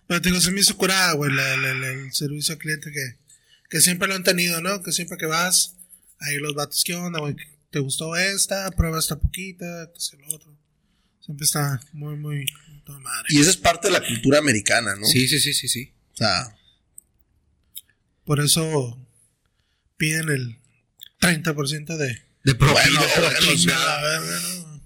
Pero 0.07 0.23
te 0.23 0.31
digo, 0.31 0.41
se 0.41 0.51
me 0.51 0.61
hizo 0.61 0.77
curada, 0.77 1.13
güey, 1.13 1.33
la- 1.33 1.57
la- 1.59 1.75
la- 1.75 1.89
el 1.91 2.13
servicio 2.13 2.55
al 2.55 2.59
cliente 2.59 2.91
que, 2.91 3.19
que 3.71 3.81
siempre 3.81 4.09
lo 4.09 4.15
han 4.15 4.25
tenido, 4.25 4.61
¿no? 4.61 4.83
Que 4.83 4.93
siempre 4.93 5.17
que 5.19 5.27
vas, 5.27 5.77
ahí 6.19 6.37
los 6.39 6.55
vatos, 6.55 6.83
¿qué 6.85 6.95
onda, 6.95 7.21
güey? 7.21 7.37
¿Te 7.71 7.79
gustó 7.81 8.17
esta? 8.17 8.71
Prueba 8.71 8.99
esta 8.99 9.19
poquita, 9.21 9.91
qué 9.93 10.01
sé 10.01 10.17
lo 10.17 10.27
otro. 10.35 10.57
Siempre 11.21 11.45
está 11.45 11.79
muy, 11.93 12.17
muy, 12.17 12.47
toda 12.87 12.99
madre. 13.01 13.27
Y 13.29 13.39
esa 13.41 13.51
es 13.51 13.59
parte 13.59 13.89
de 13.89 13.93
la 13.93 14.07
cultura 14.07 14.39
americana, 14.39 14.97
¿no? 14.97 15.05
Sí, 15.07 15.29
sí, 15.29 15.39
sí, 15.39 15.53
sí, 15.53 15.69
sí. 15.69 15.93
O 16.15 16.17
sea, 16.17 16.57
Por 18.25 18.41
eso 18.41 18.99
piden 19.97 20.29
el 20.31 20.59
30% 21.21 21.97
de... 21.97 22.23
De 22.49 22.55
propina. 22.55 22.99
Bueno, 22.99 23.15
bueno, 23.21 23.39
chingada. 23.41 23.99
A 23.99 24.03
ver, 24.03 24.21
bueno. 24.21 24.83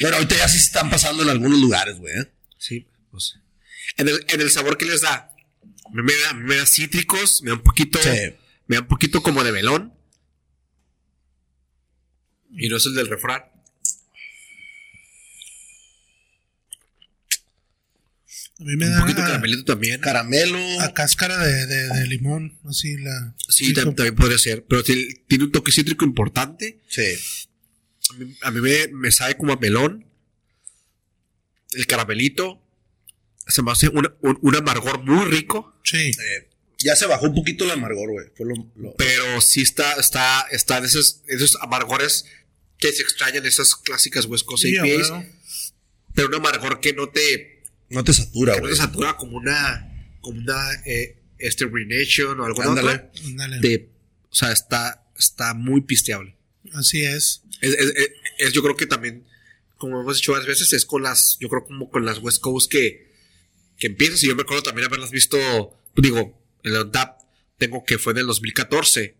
pero 0.00 0.16
ahorita 0.16 0.36
ya 0.36 0.48
sí 0.48 0.56
se 0.56 0.64
están 0.64 0.88
pasando 0.88 1.22
en 1.22 1.28
algunos 1.28 1.60
lugares, 1.60 1.98
güey. 1.98 2.18
¿eh? 2.18 2.32
Sí, 2.56 2.88
pues. 3.10 3.34
En 3.98 4.08
el, 4.08 4.24
en 4.26 4.40
el 4.40 4.50
sabor 4.50 4.78
que 4.78 4.86
les 4.86 5.02
da. 5.02 5.14
A 5.14 5.90
mí 5.92 6.02
Me 6.02 6.14
da, 6.14 6.32
me 6.32 6.56
da 6.56 6.64
cítricos, 6.64 7.42
me 7.42 7.50
da 7.50 7.56
un 7.56 7.62
poquito. 7.62 7.98
Sí. 8.02 8.34
Me 8.68 8.76
da 8.76 8.80
un 8.80 8.88
poquito 8.88 9.22
como 9.22 9.44
de 9.44 9.52
melón. 9.52 9.92
Y 12.52 12.70
no 12.70 12.78
es 12.78 12.86
el 12.86 12.94
del 12.94 13.08
refrán. 13.08 13.42
A 18.60 18.64
mí 18.64 18.76
me 18.76 18.86
Un 18.86 18.92
da 18.92 19.00
poquito 19.00 19.20
caramelito 19.20 19.64
también. 19.64 20.00
Caramelo. 20.00 20.58
a 20.80 20.92
cáscara 20.92 21.38
de, 21.38 21.66
de, 21.66 21.88
de 21.88 22.06
limón, 22.08 22.58
así 22.68 22.96
la... 22.96 23.34
Sí, 23.48 23.72
también 23.72 24.14
podría 24.16 24.38
ser. 24.38 24.64
Pero 24.68 24.82
tiene, 24.82 25.06
tiene 25.28 25.44
un 25.44 25.52
toque 25.52 25.70
cítrico 25.70 26.04
importante. 26.04 26.80
Sí. 26.88 27.02
A 28.10 28.14
mí, 28.14 28.36
a 28.42 28.50
mí 28.50 28.60
me, 28.60 28.88
me 28.88 29.12
sabe 29.12 29.36
como 29.36 29.52
a 29.52 29.56
melón. 29.56 30.06
El 31.74 31.86
caramelito. 31.86 32.60
Se 33.46 33.62
me 33.62 33.70
hace 33.72 33.88
una- 33.88 34.12
un, 34.22 34.38
un 34.42 34.56
amargor 34.56 35.04
muy 35.04 35.24
rico. 35.26 35.74
Sí. 35.84 35.96
Eh, 36.10 36.48
ya 36.78 36.96
se 36.96 37.06
bajó 37.06 37.26
un 37.26 37.34
poquito 37.34 37.64
el 37.64 37.70
amargor, 37.70 38.10
güey. 38.10 38.26
Fue 38.36 38.46
lo, 38.46 38.54
lo- 38.76 38.94
Pero 38.96 39.40
sí 39.40 39.62
está, 39.62 39.94
está, 39.94 40.46
está 40.50 40.80
de 40.80 40.86
esos, 40.88 41.22
esos 41.28 41.56
amargores 41.60 42.24
que 42.78 42.92
se 42.92 43.02
extrañan 43.02 43.42
de 43.42 43.48
esas 43.48 43.74
clásicas 43.76 44.26
West 44.26 44.44
Coast 44.44 44.64
Sí, 44.64 44.76
a 44.76 44.86
IPAs. 44.86 45.10
huevo. 45.10 45.24
Pero 46.14 46.28
un 46.28 46.34
amargor 46.34 46.80
que 46.80 46.92
no 46.92 47.08
te, 47.08 47.57
no 47.90 48.04
te 48.04 48.12
satura, 48.12 48.52
que 48.54 48.58
no 48.60 48.66
güey. 48.66 48.74
te 48.74 48.80
satura 48.80 49.16
como 49.16 49.36
una, 49.36 50.16
como 50.20 50.38
una, 50.40 50.72
eh, 50.86 51.16
este 51.38 51.66
Renation 51.66 52.38
o 52.40 52.44
alguna 52.44 52.68
Ándale. 52.68 52.88
otra. 52.88 53.10
Ándale. 53.26 53.60
Te- 53.60 53.88
o 54.30 54.34
sea, 54.34 54.52
está, 54.52 55.08
está 55.18 55.54
muy 55.54 55.80
pisteable. 55.82 56.36
Así 56.72 57.02
es. 57.02 57.42
Es, 57.60 57.74
es- 57.74 57.92
es- 57.96 58.10
es 58.38 58.52
yo 58.52 58.62
creo 58.62 58.76
que 58.76 58.86
también, 58.86 59.24
como 59.76 60.00
hemos 60.00 60.16
dicho 60.16 60.32
varias 60.32 60.48
veces, 60.48 60.72
es 60.72 60.84
con 60.84 61.02
las, 61.02 61.38
yo 61.40 61.48
creo 61.48 61.64
como 61.64 61.88
con 61.90 62.04
las 62.04 62.18
West 62.18 62.40
Coast 62.40 62.70
que, 62.70 63.12
que 63.78 63.86
empiezas. 63.86 64.22
Y 64.22 64.26
yo 64.28 64.36
me 64.36 64.42
acuerdo 64.42 64.62
también 64.64 64.86
haberlas 64.86 65.10
visto, 65.10 65.38
digo, 65.96 66.38
el 66.64 66.76
UNTAP 66.76 67.20
tengo 67.56 67.84
que 67.84 67.98
fue 67.98 68.12
del 68.14 68.26
2014. 68.26 69.16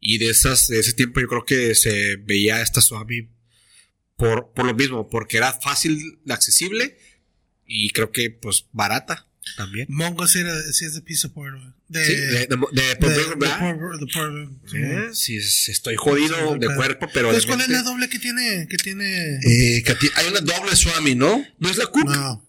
Y 0.00 0.18
de 0.18 0.30
esas, 0.30 0.68
de 0.68 0.78
ese 0.78 0.92
tiempo 0.92 1.20
yo 1.20 1.26
creo 1.26 1.44
que 1.44 1.74
se 1.74 2.16
veía 2.16 2.60
esta 2.62 2.80
Swami 2.80 3.28
por, 4.16 4.52
por 4.52 4.64
lo 4.66 4.74
mismo, 4.74 5.08
porque 5.08 5.36
era 5.38 5.52
fácil, 5.52 6.20
accesible 6.28 6.98
y 7.68 7.90
creo 7.90 8.10
que 8.10 8.30
pues 8.30 8.64
barata 8.72 9.26
también. 9.56 9.86
Mongo 9.88 10.26
sí, 10.26 10.40
es 10.40 10.94
de 10.94 11.00
Pizza 11.02 11.28
güey. 11.28 11.52
De, 11.88 12.04
Sí, 12.04 12.14
de, 12.14 12.46
de, 12.46 12.56
de, 12.72 12.94
de- 12.96 14.48
sí, 14.66 15.14
sí, 15.14 15.36
es- 15.36 15.68
estoy 15.68 15.96
jodido 15.96 16.56
de 16.58 16.74
cuerpo, 16.74 17.08
pero 17.14 17.28
Entonces, 17.28 17.44
de 17.44 17.48
¿cuál 17.48 17.60
es 17.62 17.68
la 17.68 17.82
doble 17.82 18.08
que 18.08 18.18
tiene? 18.18 18.66
Que 18.68 18.76
tiene? 18.76 19.36
Eh, 19.36 19.84
hay 20.16 20.26
una 20.28 20.40
doble 20.40 20.74
Swami, 20.76 21.14
¿no? 21.14 21.44
¿No 21.58 21.70
es 21.70 21.76
la 21.76 21.86
Cook? 21.86 22.04
No. 22.06 22.44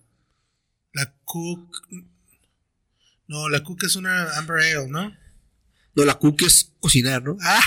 La 0.94 1.14
Cook. 1.24 1.78
No, 3.28 3.48
la 3.50 3.64
Cook 3.64 3.84
es 3.84 3.96
una 3.96 4.38
Amber 4.38 4.58
Ale, 4.58 4.88
¿no? 4.90 5.16
No, 5.96 6.06
la 6.06 6.16
Cook 6.18 6.42
es 6.44 6.72
cocinar, 6.80 7.24
¿no? 7.24 7.38
Ah, 7.42 7.62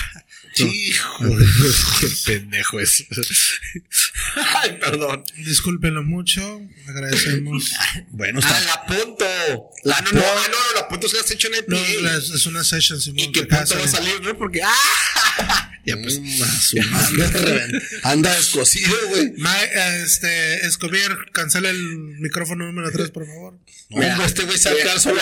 Sí, 0.55 0.93
Qué 1.99 2.07
pendejo 2.25 2.79
es. 2.79 3.05
Ay, 4.35 4.77
perdón. 4.79 5.23
discúlpenlo 5.37 6.03
mucho. 6.03 6.61
Agradecemos. 6.87 7.71
Bueno, 8.09 8.39
Ah, 8.43 8.47
está. 8.59 8.61
la 8.61 8.85
punto. 8.85 9.25
La 9.83 9.99
no, 10.01 10.11
no, 10.11 10.21
ah, 10.21 10.47
no, 10.51 10.57
no, 10.57 10.75
la 10.81 10.87
punto 10.87 11.07
se 11.09 11.15
la 11.15 11.21
has 11.23 11.31
hecho 11.31 11.47
en 11.47 11.55
el 11.55 11.65
No, 11.67 11.77
la- 12.01 12.17
es 12.17 12.45
una 12.45 12.63
session, 12.63 13.01
Simón. 13.01 13.19
¿Y 13.19 13.31
qué 13.31 13.43
punto 13.45 13.75
va 13.77 13.83
a 13.83 13.87
salir. 13.87 14.21
no? 14.21 14.37
Porque, 14.37 14.61
¡ah! 14.63 15.69
Ya 15.85 15.97
pues. 15.97 16.17
Mm. 16.19 16.41
Anda 18.03 18.33
descosido, 18.35 18.95
güey. 19.09 19.33
Este, 20.03 20.65
Escobar, 20.65 21.31
cancela 21.33 21.69
el 21.69 21.83
micrófono 22.19 22.65
número 22.65 22.89
3, 22.91 23.09
por 23.11 23.25
favor. 23.25 23.59
Este 24.25 24.43
güey 24.45 24.57
se 24.57 24.69
va 24.69 24.75
a 24.75 24.81
quedar 24.81 24.99
solo. 25.01 25.19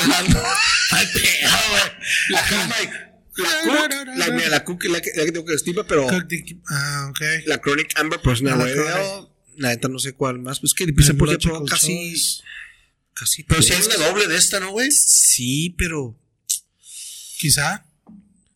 Ay, 0.92 1.08
pedo, 1.14 1.50
güey. 1.70 1.84
La 2.30 2.48
Cook, 2.48 2.92
la 3.38 3.50
Cook, 3.64 4.08
la, 4.18 4.28
mira, 4.32 4.50
la 4.50 4.64
Cook 4.64 4.86
es 4.86 4.92
la 4.92 5.02
que, 5.02 5.12
la 5.16 5.26
que 5.26 5.32
tengo 5.32 5.46
que 5.46 5.54
estima, 5.54 5.84
pero 5.86 6.08
Ah, 6.70 7.08
ok. 7.10 7.22
la 7.46 7.60
Chronic 7.62 7.98
Amber, 8.00 8.20
pues 8.22 8.42
una 8.42 8.54
Ah, 8.54 8.58
la 8.58 9.28
La 9.58 9.70
neta 9.70 9.88
no 9.88 10.00
sé 10.00 10.14
cuál 10.14 10.40
más. 10.40 10.60
Pues 10.60 10.74
que 10.74 10.84
empieza 10.86 11.14
por 11.14 11.30
ejemplo 11.30 11.64
casi. 11.66 12.14
Casi. 13.14 13.44
Pero 13.44 13.62
si 13.62 13.74
hay 13.74 13.82
una 13.84 14.08
doble 14.08 14.28
de 14.28 14.38
esta, 14.38 14.60
¿no, 14.60 14.72
güey? 14.72 14.92
Sí, 14.92 15.76
pero. 15.78 16.18
Quizá. 17.38 17.86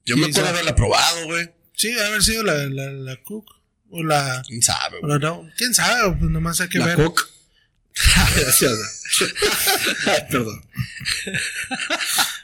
Yo 0.05 0.17
me 0.17 0.27
acuerdo 0.27 0.49
haberla 0.49 0.75
probado, 0.75 1.25
güey. 1.25 1.51
Sí, 1.73 1.89
debe 1.89 2.05
haber 2.05 2.23
sido 2.23 2.43
la, 2.43 2.53
la, 2.67 2.91
la 2.91 3.21
Cook. 3.23 3.45
O 3.89 4.03
la. 4.03 4.43
¿Quién 4.47 4.61
sabe, 4.61 4.97
O 4.97 5.01
güey? 5.01 5.13
la 5.13 5.19
no. 5.19 5.49
¿Quién 5.57 5.73
sabe? 5.73 6.15
Pues 6.17 6.31
nomás 6.31 6.59
hay 6.61 6.69
que 6.69 6.79
La 6.79 6.85
ver. 6.87 6.95
Cook. 6.97 7.29
Ay, 10.05 10.21
Perdón. 10.29 10.61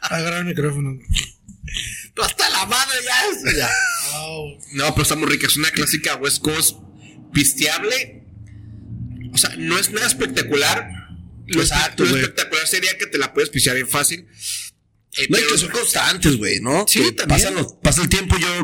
Agarra 0.02 0.40
el 0.40 0.46
micrófono. 0.46 0.98
Tú 2.14 2.22
hasta 2.24 2.50
la 2.50 2.66
madre 2.66 2.98
ya. 3.06 3.52
ya. 3.58 3.70
No, 4.74 4.92
pero 4.94 5.04
está 5.04 5.16
muy 5.16 5.28
rica. 5.30 5.48
Es 5.48 5.56
una 5.58 5.72
clásica 5.72 6.16
West 6.16 6.42
Coast 6.42 6.78
pisteable. 7.34 8.24
O 9.34 9.38
sea, 9.38 9.52
no 9.58 9.78
es 9.78 9.92
nada 9.92 10.08
espectacular. 10.08 10.90
Lo, 11.48 11.62
Exacto, 11.62 12.06
lo 12.06 12.16
espectacular 12.18 12.68
sería 12.68 12.98
que 12.98 13.08
te 13.08 13.18
la 13.18 13.34
puedes 13.34 13.50
pistear 13.50 13.76
bien 13.76 13.88
fácil. 13.88 14.28
Eh, 15.18 15.28
No, 15.30 15.38
y 15.38 15.42
pero- 15.42 15.52
que 15.54 15.58
son 15.58 15.70
constantes, 15.70 16.38
güey, 16.38 16.60
¿no? 16.62 16.86
Sí, 16.88 17.02
Que 17.02 17.12
también. 17.14 17.40
Pasan 17.42 17.56
los- 17.56 17.74
pasa 17.82 18.02
el 18.02 18.10
tiempo, 18.10 18.38
yo 18.38 18.64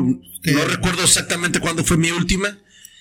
no 0.52 0.64
recuerdo 0.64 1.04
exactamente 1.04 1.60
cuándo 1.60 1.84
fue 1.84 1.96
mi 1.98 2.10
última. 2.10 2.58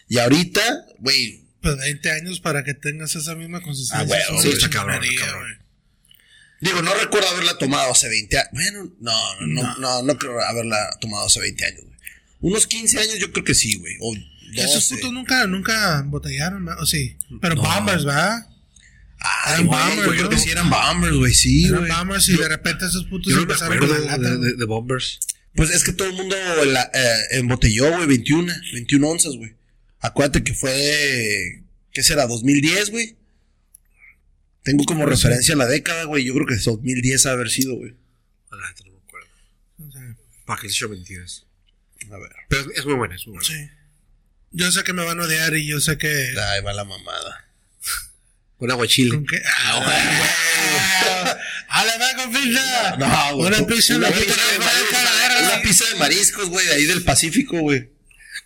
Y 0.10 0.18
ahorita, 0.20 0.62
güey, 1.00 1.44
Pues 1.62 1.78
20 1.78 2.12
años 2.12 2.40
para 2.40 2.64
que 2.64 2.74
tengas 2.74 3.16
esa 3.16 3.36
misma 3.36 3.62
consistencia. 3.62 4.18
Ah, 4.18 4.32
güey, 4.32 4.42
sí, 4.42 4.50
está 4.50 4.70
cabrón, 4.70 4.96
chingonería, 5.02 5.20
está 5.20 5.32
cabrón. 5.32 5.60
Güey. 6.62 6.72
digo, 6.74 6.82
no 6.82 6.94
recuerdo 6.94 7.28
haberla 7.30 7.58
tomado 7.58 7.92
hace 7.92 8.10
20 8.10 8.38
años. 8.38 8.50
Bueno, 8.54 8.92
no, 9.00 9.36
no, 9.42 9.48
no, 9.64 9.78
no, 9.78 10.04
no 10.04 10.18
creo 10.18 10.42
haberla 10.42 10.78
tomado 11.02 11.26
hace 11.28 11.40
20 11.40 11.66
años, 11.66 11.82
güey. 11.86 11.98
Unos 12.42 12.68
15 12.68 13.00
años 13.00 13.16
yo 13.20 13.32
creo 13.32 13.44
que 13.44 13.56
sí, 13.56 13.76
güey. 13.78 13.96
O 14.02 14.14
Esos 14.54 14.90
12. 14.90 14.96
putos 14.96 15.14
nunca, 15.14 15.46
nunca 15.48 16.04
botellaron, 16.06 16.68
o 16.70 16.86
sí. 16.86 17.18
Pero 17.42 17.56
Bombers, 17.56 18.06
¿verdad? 18.06 18.48
Ah, 19.20 19.54
eran 19.54 19.66
güey, 19.66 19.80
bombers, 19.80 20.06
yo 20.06 20.12
creo 20.12 20.24
¿no? 20.26 20.30
que 20.30 20.38
sí 20.38 20.50
eran 20.52 20.70
bombers, 20.70 21.16
güey, 21.16 21.34
sí, 21.34 21.66
Eran 21.66 21.80
güey. 21.80 21.92
Bombers 21.92 22.30
y 22.30 22.38
de 22.38 22.48
repente 22.48 22.86
esos 22.86 23.06
putos 23.06 23.32
Yo 23.34 23.38
no 23.38 23.42
empezaron 23.44 23.80
con 23.80 23.90
la 23.90 23.98
lata. 24.00 24.18
de, 24.30 24.38
güey. 24.38 24.52
de- 24.52 24.58
de 24.58 24.66
Bombers. 24.66 25.20
Pues 25.56 25.72
es 25.72 25.84
que 25.84 25.92
todo 25.92 26.08
el 26.08 26.14
mundo 26.14 26.36
la- 26.66 26.92
eh, 26.94 27.18
embotelló, 27.40 27.92
güey, 27.96 28.06
21, 28.06 28.54
21 28.74 29.10
onzas, 29.10 29.34
güey. 29.38 29.56
Acuérdate 30.02 30.44
que 30.44 30.54
fue, 30.54 31.64
¿qué 31.92 32.04
será? 32.04 32.28
2010, 32.28 32.92
güey. 32.92 33.16
Tengo 34.68 34.84
como 34.84 35.06
sí. 35.06 35.12
referencia 35.12 35.56
la 35.56 35.66
década, 35.66 36.04
güey. 36.04 36.26
Yo 36.26 36.34
creo 36.34 36.46
que 36.46 36.56
es 36.56 36.66
2010 36.66 37.26
ha 37.26 37.32
haber 37.32 37.50
sido, 37.50 37.76
güey. 37.76 37.96
A 38.52 38.56
la 38.58 38.68
neta 38.68 38.84
no 38.86 38.92
me 38.92 39.00
acuerdo. 39.00 39.28
Sea, 39.94 40.18
Para 40.46 40.60
que 40.60 40.68
les 40.68 40.76
echo 40.76 40.90
mentiras. 40.90 41.46
A 42.12 42.18
ver. 42.18 42.32
Pero 42.50 42.70
es 42.76 42.86
muy 42.86 42.96
buena, 42.96 43.16
es 43.16 43.26
muy 43.28 43.38
buena. 43.38 43.48
Sí. 43.48 43.70
Yo 44.52 44.70
sé 44.74 44.84
que 44.84 44.92
me 44.92 45.06
van 45.06 45.22
a 45.22 45.24
odiar 45.24 45.56
y 45.56 45.68
yo 45.68 45.80
sé 45.80 45.98
que. 45.98 46.10
Ahí 46.10 46.62
va 46.62 46.74
la 46.74 46.84
mamada. 46.84 47.50
Un 48.58 48.72
aguachile. 48.72 49.12
¿Con 49.12 49.26
qué? 49.26 49.42
¡Ah, 49.46 49.82
güey! 49.86 51.38
¡A 51.70 51.86
la 51.86 51.98
va 51.98 52.24
con 52.24 52.34
pizza! 52.34 52.98
No, 52.98 53.36
güey. 53.38 53.48
Una 53.48 53.66
pizza, 53.68 53.96
una 53.96 54.12
pizza 55.62 55.86
de 55.86 55.96
mariscos, 55.98 56.50
güey, 56.50 56.66
de 56.66 56.74
ahí 56.74 56.84
del 56.84 57.04
Pacífico, 57.06 57.58
güey. 57.62 57.90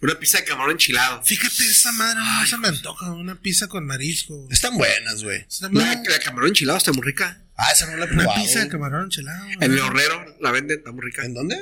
Una 0.01 0.17
pizza 0.19 0.39
de 0.39 0.45
camarón 0.45 0.71
enchilado. 0.71 1.23
Fíjate, 1.23 1.63
esa 1.63 1.91
madre 1.91 2.19
no 2.19 2.45
se 2.47 2.57
me 2.57 2.67
antoja. 2.69 3.11
Una 3.11 3.35
pizza 3.39 3.67
con 3.67 3.85
marisco. 3.85 4.47
Están 4.49 4.75
buenas, 4.77 5.23
güey. 5.23 5.45
La, 5.71 6.19
camarón 6.23 6.49
enchilado 6.49 6.77
está 6.77 6.91
muy 6.91 7.03
rica. 7.03 7.43
Ah, 7.55 7.71
esa 7.71 7.85
no 7.85 7.97
la 7.97 8.05
he 8.05 8.09
Una 8.09 8.23
probado. 8.23 8.41
pizza 8.43 8.59
de 8.61 8.67
camarón 8.69 9.03
enchilado. 9.05 9.43
güey. 9.45 9.57
En 9.61 9.71
el 9.73 9.79
horrero 9.79 10.37
la 10.39 10.51
venden, 10.51 10.79
está 10.79 10.91
muy 10.91 11.05
rica. 11.05 11.23
¿En 11.23 11.33
dónde? 11.35 11.55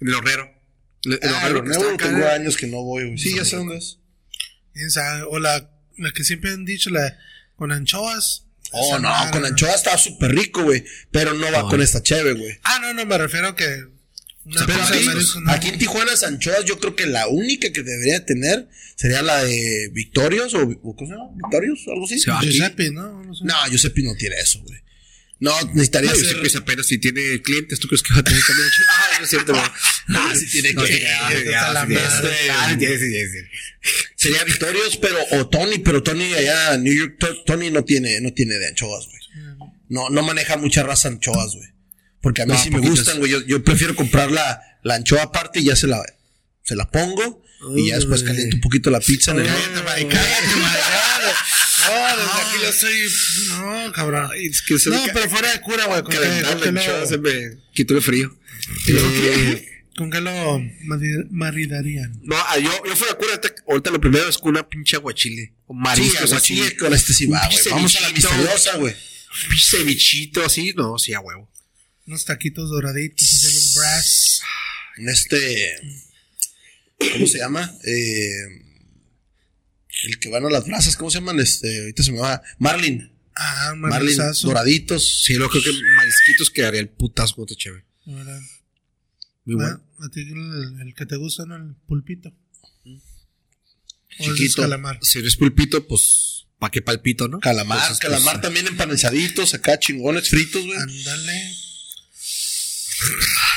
En 0.00 0.08
el 0.08 0.14
horrero. 0.14 0.50
El, 1.04 1.12
el 1.22 1.34
Ah, 1.34 1.46
horrero 1.46 1.90
acá. 1.94 2.04
tengo 2.08 2.26
años 2.28 2.56
que 2.56 2.66
no 2.66 2.82
voy, 2.82 3.04
güey. 3.04 3.18
Sí, 3.18 3.34
ya 3.36 3.44
sé 3.44 3.56
dónde 3.56 3.76
es. 3.78 3.98
O 5.30 5.38
la, 5.38 5.70
la 5.98 6.12
que 6.12 6.24
siempre 6.24 6.50
han 6.50 6.64
dicho, 6.64 6.90
la 6.90 7.16
con 7.56 7.70
anchoas. 7.72 8.46
Oh, 8.72 8.98
no, 8.98 9.08
madre, 9.10 9.30
con 9.32 9.44
anchoa 9.44 9.74
está 9.74 9.96
súper 9.98 10.32
rico, 10.34 10.62
güey. 10.62 10.84
Pero 11.10 11.34
no 11.34 11.50
va 11.52 11.68
con 11.68 11.80
esta 11.82 12.02
cheve, 12.02 12.32
güey. 12.34 12.58
Ah, 12.64 12.78
no, 12.80 12.94
no, 12.94 13.04
me 13.06 13.18
refiero 13.18 13.48
a 13.48 13.56
que. 13.56 13.84
Pero 14.44 14.82
aquí, 14.82 15.04
marisco, 15.04 15.40
no. 15.40 15.52
aquí 15.52 15.68
en 15.68 15.78
Tijuana, 15.78 16.10
las 16.12 16.22
anchoas, 16.22 16.64
yo 16.64 16.78
creo 16.78 16.96
que 16.96 17.06
la 17.06 17.28
única 17.28 17.70
que 17.72 17.82
debería 17.82 18.24
tener 18.24 18.68
sería 18.96 19.22
la 19.22 19.44
de 19.44 19.90
Victorios 19.92 20.54
o, 20.54 20.62
o 20.62 20.96
¿cómo 20.96 21.06
se 21.10 21.14
llama? 21.16 21.30
¿Victorios? 21.34 21.80
¿Algo 21.88 22.04
así? 22.06 22.18
Se. 22.18 22.30
Giuseppe, 22.40 22.90
¿no? 22.90 23.22
No 23.22 23.34
sé. 23.34 23.44
No, 23.44 23.54
Giuseppe 23.68 24.02
no 24.02 24.14
tiene 24.14 24.36
eso, 24.36 24.60
güey. 24.62 24.80
No, 25.40 25.52
necesitaría 25.72 26.14
ser... 26.14 26.40
que 26.42 26.58
apenas 26.58 26.86
si 26.86 26.98
tiene 26.98 27.40
clientes, 27.40 27.80
¿tú 27.80 27.88
crees 27.88 28.02
que 28.02 28.12
va 28.12 28.20
a 28.20 28.22
tener 28.22 28.42
también? 28.46 28.68
Ah, 28.90 29.16
no 29.18 29.24
es 29.24 29.30
cierto, 29.30 29.52
no. 29.52 29.62
Ah, 30.08 30.34
sí 30.36 30.46
tiene 30.50 30.74
clientes, 30.74 31.54
ah. 31.56 32.68
Sería 34.16 34.44
Victorios, 34.44 34.98
pero... 34.98 35.16
O 35.32 35.48
Tony, 35.48 35.78
pero 35.78 36.02
Tony 36.02 36.34
allá 36.34 36.74
en 36.74 36.84
New 36.84 36.92
York, 36.92 37.16
To- 37.18 37.42
Tony 37.44 37.70
no 37.70 37.84
tiene, 37.84 38.20
no 38.20 38.34
tiene 38.34 38.58
de 38.58 38.68
anchoas, 38.68 39.06
güey. 39.06 39.20
No, 39.88 40.10
no 40.10 40.22
maneja 40.22 40.56
mucha 40.58 40.82
raza 40.82 41.08
anchoas, 41.08 41.54
güey. 41.54 41.68
Porque 42.22 42.42
a 42.42 42.46
mí 42.46 42.52
No, 42.52 42.58
sí 42.58 42.70
me 42.70 42.80
gustan, 42.80 43.18
güey. 43.18 43.30
Yo, 43.32 43.40
yo 43.46 43.62
prefiero 43.64 43.94
comprar 43.96 44.30
la, 44.30 44.60
la 44.82 44.94
anchoa 44.96 45.22
aparte 45.22 45.60
y 45.60 45.64
ya 45.64 45.76
se 45.76 45.86
la, 45.86 46.02
se 46.62 46.76
la 46.76 46.90
pongo. 46.90 47.42
Y 47.76 47.88
ya 47.88 47.96
después 47.96 48.22
caliento 48.22 48.56
un 48.56 48.60
poquito 48.62 48.90
la 48.90 49.00
pizza. 49.00 49.32
en 49.32 49.40
el- 49.40 49.46
Cállate, 49.46 49.68
Mike, 50.02 50.14
cállate, 50.16 50.56
Mike. 50.56 50.78
No, 51.82 52.16
desde 52.16 52.40
aquí 52.40 52.58
lo 52.62 52.68
estoy. 52.68 53.48
No, 53.48 53.92
cabrón. 53.92 54.30
Ay, 54.32 54.46
es 54.46 54.62
que 54.62 54.78
se 54.78 54.90
No, 54.90 55.02
pero 55.12 55.28
fuera 55.28 55.52
de 55.52 55.60
cura, 55.60 55.84
güey. 55.86 56.02
¿Con 56.02 56.10
qué, 56.12 56.18
calentar 56.18 56.60
la 56.72 56.80
anchoa, 56.80 57.06
se 57.06 57.16
lo, 57.16 57.22
me 57.22 57.32
quitó 57.74 57.94
el 57.96 58.02
frío. 58.02 58.34
Eh, 58.88 59.66
con 59.96 60.10
qué 60.10 60.20
lo 60.20 60.58
mari- 60.86 61.26
maridarían? 61.30 62.18
no, 62.22 62.36
ah, 62.36 62.58
yo, 62.58 62.70
yo 62.86 62.96
fuera 62.96 63.12
de 63.14 63.18
cura, 63.18 63.30
ahorita, 63.34 63.54
ahorita 63.68 63.90
lo 63.90 64.00
primero 64.00 64.28
es 64.28 64.38
con 64.38 64.50
una 64.50 64.66
pinche 64.68 64.96
aguachile. 64.96 65.52
O 65.66 65.74
Sí, 65.74 65.78
mariscos 65.80 66.22
aguachile 66.32 66.76
con 66.76 66.94
este 66.94 67.12
sí 67.12 67.26
va, 67.26 67.46
güey. 67.46 67.58
Vamos 67.70 67.96
a 67.96 68.00
la 68.00 68.10
misteriosa, 68.10 68.76
güey. 68.76 68.94
Cevichito 69.70 70.44
así, 70.44 70.72
no, 70.76 70.98
sí, 70.98 71.12
a 71.14 71.20
huevo. 71.20 71.50
Unos 72.10 72.24
taquitos 72.24 72.68
doraditos 72.70 73.40
de 73.40 73.52
los 73.54 73.74
brass. 73.76 74.42
En 74.96 75.08
este. 75.08 75.80
¿Cómo 77.12 77.24
se 77.28 77.38
llama? 77.38 77.72
Eh, 77.84 78.64
el 80.06 80.18
que 80.18 80.28
van 80.28 80.44
a 80.44 80.50
las 80.50 80.66
brasas, 80.66 80.96
¿cómo 80.96 81.08
se 81.08 81.18
llaman? 81.18 81.38
Este, 81.38 81.82
ahorita 81.82 82.02
se 82.02 82.10
me 82.10 82.18
va. 82.18 82.42
Marlin. 82.58 83.12
Ah, 83.36 83.74
Marlin, 83.76 84.18
doraditos. 84.42 85.22
Sí, 85.24 85.34
lo 85.34 85.48
creo 85.48 85.62
que 85.62 85.70
marisquitos 85.94 86.50
quedaría 86.50 86.80
el 86.80 86.88
putazo 86.88 87.46
de 87.46 87.54
chévere. 87.54 87.84
¿Verdad? 88.06 88.40
Muy 89.44 89.54
bueno. 89.54 89.80
Ah, 90.00 90.06
A 90.06 90.08
ti 90.10 90.22
el, 90.22 90.80
el 90.88 90.94
que 90.96 91.06
te 91.06 91.14
gusta, 91.14 91.46
¿no? 91.46 91.54
El 91.54 91.76
pulpito. 91.86 92.34
O 94.18 94.34
Chiquito. 94.34 94.62
calamar. 94.62 94.98
Si 95.00 95.20
eres 95.20 95.36
pulpito, 95.36 95.86
pues, 95.86 96.48
pa' 96.58 96.72
qué 96.72 96.82
palpito, 96.82 97.28
¿no? 97.28 97.38
Calamar, 97.38 97.86
pues, 97.86 98.00
calamar 98.00 98.40
también 98.40 98.66
empanizaditos, 98.66 99.54
acá 99.54 99.78
chingones, 99.78 100.28
fritos, 100.28 100.66
güey. 100.66 100.76
Ándale. 100.76 101.54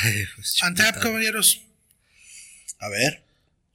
Ay, 0.04 0.26
pues, 0.36 0.58
Antap, 0.62 1.00
caballeros. 1.02 1.62
A 2.80 2.90
ver. 2.90 3.24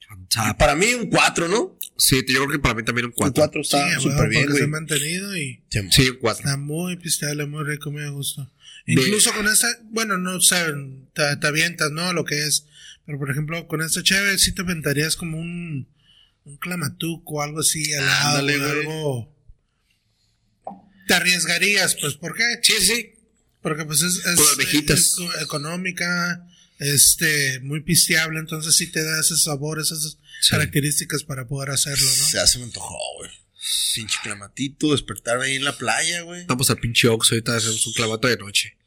Antap. 0.09 0.57
Para 0.57 0.75
mí 0.75 0.93
un 0.93 1.09
4, 1.09 1.47
¿no? 1.47 1.77
Sí, 1.97 2.17
yo 2.27 2.45
creo 2.45 2.49
que 2.49 2.59
para 2.59 2.73
mí 2.75 2.83
también 2.83 3.05
un 3.05 3.11
El 3.11 3.15
4. 3.15 3.33
4 3.43 3.63
Sí, 3.63 3.67
está 3.77 3.85
a 3.85 3.87
huevo, 3.99 4.01
súper 4.11 4.29
bien, 4.29 4.53
se 4.55 4.63
ha 4.63 4.67
mantenido 4.67 5.35
y 5.37 5.61
Sí, 5.91 6.09
un 6.09 6.17
4. 6.19 6.39
está 6.45 6.57
muy 6.57 6.95
pisteable, 6.97 7.45
muy 7.45 7.63
rico, 7.65 7.91
muy 7.91 8.03
a 8.03 8.09
gusto. 8.09 8.51
De- 8.85 8.93
Incluso 8.93 9.31
con 9.33 9.47
esta, 9.47 9.67
bueno, 9.91 10.17
no 10.17 10.39
saben, 10.41 11.09
te, 11.13 11.35
te 11.37 11.47
avientas, 11.47 11.91
¿no? 11.91 12.13
Lo 12.13 12.25
que 12.25 12.41
es. 12.43 12.65
Pero 13.05 13.19
por 13.19 13.29
ejemplo, 13.29 13.67
con 13.67 13.81
esta 13.81 14.01
chévere 14.01 14.37
sí 14.39 14.53
te 14.53 14.61
aventarías 14.61 15.15
como 15.15 15.37
un, 15.39 15.87
un 16.45 16.57
clamatuco 16.57 17.35
o 17.35 17.41
algo 17.41 17.59
así 17.59 17.93
al 17.93 18.05
lado, 18.05 18.39
Ándale, 18.39 18.53
algo. 18.63 19.35
Te 21.07 21.13
arriesgarías, 21.15 21.95
pues, 21.95 22.15
¿por 22.15 22.35
qué? 22.35 22.43
Sí, 22.61 22.73
sí. 22.81 23.11
Porque 23.61 23.85
pues 23.85 24.01
es, 24.01 24.15
es- 24.25 25.15
económica, 25.41 26.47
este, 26.79 27.59
muy 27.61 27.81
pisteable, 27.81 28.39
entonces 28.39 28.75
sí 28.75 28.91
te 28.91 29.03
da 29.03 29.19
ese 29.19 29.35
sabor, 29.37 29.79
esas 29.79 30.17
Sí. 30.41 30.51
características 30.51 31.23
para 31.23 31.47
poder 31.47 31.69
hacerlo, 31.71 32.05
¿no? 32.05 32.47
Se 32.47 32.57
me 32.59 32.63
antojó, 32.65 32.97
güey. 33.17 33.29
Pinche 33.95 34.17
clamatito, 34.23 34.91
despertarme 34.93 35.45
ahí 35.45 35.55
en 35.55 35.65
la 35.65 35.77
playa, 35.77 36.21
güey. 36.21 36.45
Vamos 36.45 36.69
al 36.69 36.77
pinche 36.77 37.09
Ox, 37.09 37.31
ahorita 37.31 37.55
hacemos 37.57 37.85
un 37.85 37.93
clamato 37.93 38.27
de 38.29 38.37
noche. 38.37 38.77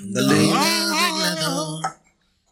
Ándale. 0.00 0.34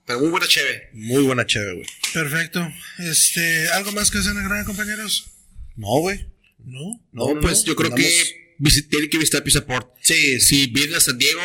Pero 0.06 0.20
muy 0.20 0.28
buena 0.28 0.46
cheve. 0.46 0.90
Muy 0.92 1.22
buena 1.24 1.46
chévere, 1.46 1.74
güey. 1.74 1.87
Perfecto. 2.12 2.68
Este, 2.98 3.68
¿algo 3.70 3.92
más 3.92 4.11
que 4.11 4.18
hacer 4.18 4.32
en 4.37 4.64
compañeros? 4.64 5.24
No, 5.76 5.88
güey. 6.00 6.26
¿No? 6.59 7.00
No, 7.12 7.35
no, 7.35 7.40
pues 7.40 7.61
no, 7.61 7.66
yo 7.66 7.76
creo 7.76 7.90
andamos- 7.90 8.04
que 8.04 8.45
tienen 8.88 9.10
que 9.10 9.18
visitar 9.18 9.42
Pizza 9.44 9.64
Port. 9.66 9.94
Sí, 10.02 10.40
Si 10.40 10.66
vienen 10.68 10.94
a 10.96 11.00
San 11.00 11.18
Diego 11.18 11.42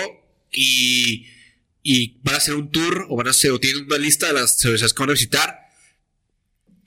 y, 0.51 1.27
y 1.83 2.19
van 2.23 2.35
a 2.35 2.37
hacer 2.37 2.55
un 2.55 2.71
tour 2.71 3.05
o 3.09 3.15
van 3.15 3.27
a 3.27 3.31
hacer 3.31 3.51
o 3.51 3.59
tienen 3.59 3.85
una 3.85 3.97
lista 3.97 4.27
de 4.27 4.33
las 4.33 4.59
cervezas 4.59 4.93
que 4.93 4.99
van 5.01 5.09
a 5.09 5.13
visitar, 5.13 5.57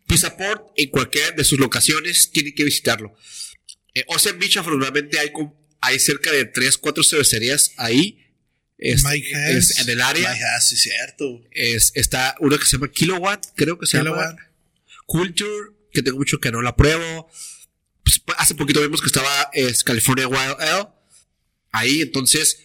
Pizza 0.06 0.36
Port 0.36 0.68
en 0.76 0.90
cualquiera 0.90 1.30
de 1.32 1.44
sus 1.44 1.58
locaciones 1.58 2.30
tienen 2.30 2.54
que 2.54 2.64
visitarlo. 2.64 3.14
Eh, 3.94 4.04
Ocean 4.08 4.38
Beach 4.38 4.56
afortunadamente 4.56 5.18
hay, 5.18 5.30
hay 5.80 5.98
cerca 5.98 6.30
de 6.30 6.44
3, 6.44 6.78
4 6.78 7.04
cervecerías 7.04 7.72
ahí. 7.76 8.20
Es, 8.76 9.04
es 9.04 9.78
en 9.78 9.88
el 9.88 10.00
área. 10.00 10.30
Ajá, 10.30 10.60
sí, 10.60 10.76
cierto. 10.76 11.42
Es, 11.52 11.92
está 11.94 12.34
una 12.40 12.58
que 12.58 12.66
se 12.66 12.72
llama 12.72 12.90
Kilowatt, 12.90 13.46
creo 13.54 13.78
que 13.78 13.86
se 13.86 13.98
Kilowatt. 13.98 14.30
llama. 14.36 14.50
Culture, 15.06 15.70
que 15.92 16.02
tengo 16.02 16.18
mucho 16.18 16.40
que 16.40 16.50
no 16.50 16.60
la 16.60 16.76
pruebo. 16.76 17.30
Pues, 18.04 18.20
hace 18.38 18.54
poquito 18.54 18.80
vimos 18.80 19.00
que 19.00 19.06
estaba 19.06 19.50
es 19.52 19.82
California 19.82 20.28
Wild 20.28 20.60
Ale. 20.60 20.88
Ahí, 21.72 22.02
entonces. 22.02 22.60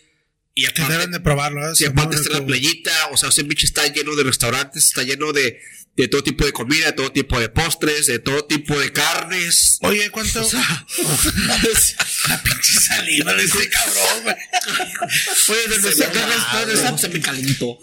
Y 0.53 0.65
aparte, 0.65 0.91
deben 0.91 1.11
de 1.11 1.19
probarlo, 1.21 1.65
¿eh? 1.65 1.73
y 1.79 1.85
aparte 1.85 2.17
Está 2.17 2.39
la 2.39 2.45
playita. 2.45 2.91
O 3.11 3.17
sea, 3.17 3.29
Ocean 3.29 3.47
Beach 3.47 3.63
está 3.63 3.87
lleno 3.87 4.15
de 4.15 4.23
restaurantes, 4.23 4.85
está 4.85 5.03
lleno 5.03 5.31
de, 5.31 5.57
de 5.95 6.07
todo 6.09 6.21
tipo 6.21 6.45
de 6.45 6.51
comida, 6.51 6.87
de 6.87 6.93
todo 6.93 7.11
tipo 7.11 7.39
de 7.39 7.47
postres, 7.47 8.07
de 8.07 8.19
todo 8.19 8.43
tipo 8.45 8.77
de 8.77 8.91
carnes. 8.91 9.77
Oye, 9.81 10.09
¿cuánto? 10.11 10.41
la 12.27 12.43
pinche 12.43 12.73
saliva 12.79 13.33
de 13.33 13.43
ese 13.43 13.69
cabrón, 13.69 14.23
güey. 14.23 14.35
Oye, 15.49 15.67
¿dónde 15.69 15.93
Se 15.93 16.03
está, 16.03 16.97
se 16.97 17.09
me 17.09 17.21
calentó. 17.21 17.79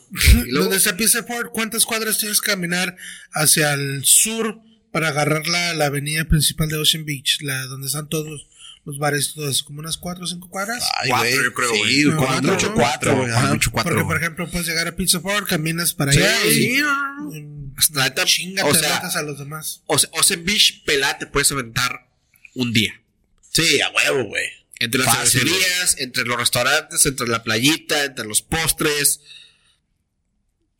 Dónde 0.52 0.76
está 0.76 0.96
Pizza 0.96 1.24
Port? 1.24 1.50
¿Cuántas 1.52 1.86
cuadras 1.86 2.18
tienes 2.18 2.42
que 2.42 2.50
caminar 2.50 2.96
hacia 3.32 3.72
el 3.72 4.04
sur 4.04 4.60
para 4.96 5.08
agarrar 5.08 5.46
la, 5.46 5.74
la 5.74 5.84
avenida 5.86 6.24
principal 6.24 6.70
de 6.70 6.78
Ocean 6.78 7.04
Beach? 7.04 7.42
La, 7.42 7.66
donde 7.66 7.86
están 7.86 8.08
todos 8.08 8.46
los 8.86 8.96
bares 8.96 9.28
y 9.28 9.34
todo 9.34 9.50
eso. 9.50 9.62
¿Como 9.66 9.80
unas 9.80 9.98
cuatro 9.98 10.24
o 10.24 10.26
cinco 10.26 10.48
cuadras? 10.48 10.82
Ay, 11.02 11.10
Cuatro, 11.10 11.44
yo 11.44 11.52
creo, 11.52 11.74
Sí, 11.74 12.04
Cuatro, 12.16 12.52
¿no? 12.70 12.74
cuatro, 12.74 13.16
güey. 13.16 13.30
Cuatro, 13.30 13.36
ajá. 13.36 13.58
cuatro. 13.72 13.92
Porque, 13.92 14.04
por 14.06 14.16
ejemplo, 14.16 14.48
puedes 14.50 14.66
llegar 14.66 14.88
a 14.88 14.96
Pizza 14.96 15.20
Port, 15.20 15.46
caminas 15.46 15.92
para 15.92 16.12
Sí, 16.14 16.18
allá 16.20 16.46
y... 16.46 16.50
sí, 16.54 16.76
no, 16.78 16.94
no, 16.94 17.30
no. 17.30 17.36
y 17.36 17.92
La 17.92 18.04
neta, 18.04 18.24
chinga, 18.24 18.64
o 18.64 18.74
sea, 18.74 18.96
a 18.96 19.22
los 19.22 19.38
demás. 19.38 19.82
O 19.84 19.98
sea, 19.98 20.08
Ocean 20.14 20.42
Beach, 20.46 20.82
pelada, 20.86 21.18
te 21.18 21.26
puedes 21.26 21.52
aventar 21.52 22.08
un 22.54 22.72
día. 22.72 22.98
Sí, 23.52 23.78
a 23.82 23.90
huevo, 23.90 24.24
güey. 24.28 24.46
Entre 24.78 25.02
las 25.02 25.14
cervecerías, 25.14 25.96
entre 25.98 26.24
los 26.24 26.38
restaurantes, 26.38 27.04
entre 27.04 27.28
la 27.28 27.42
playita, 27.42 28.02
entre 28.04 28.24
los 28.26 28.40
postres. 28.40 29.20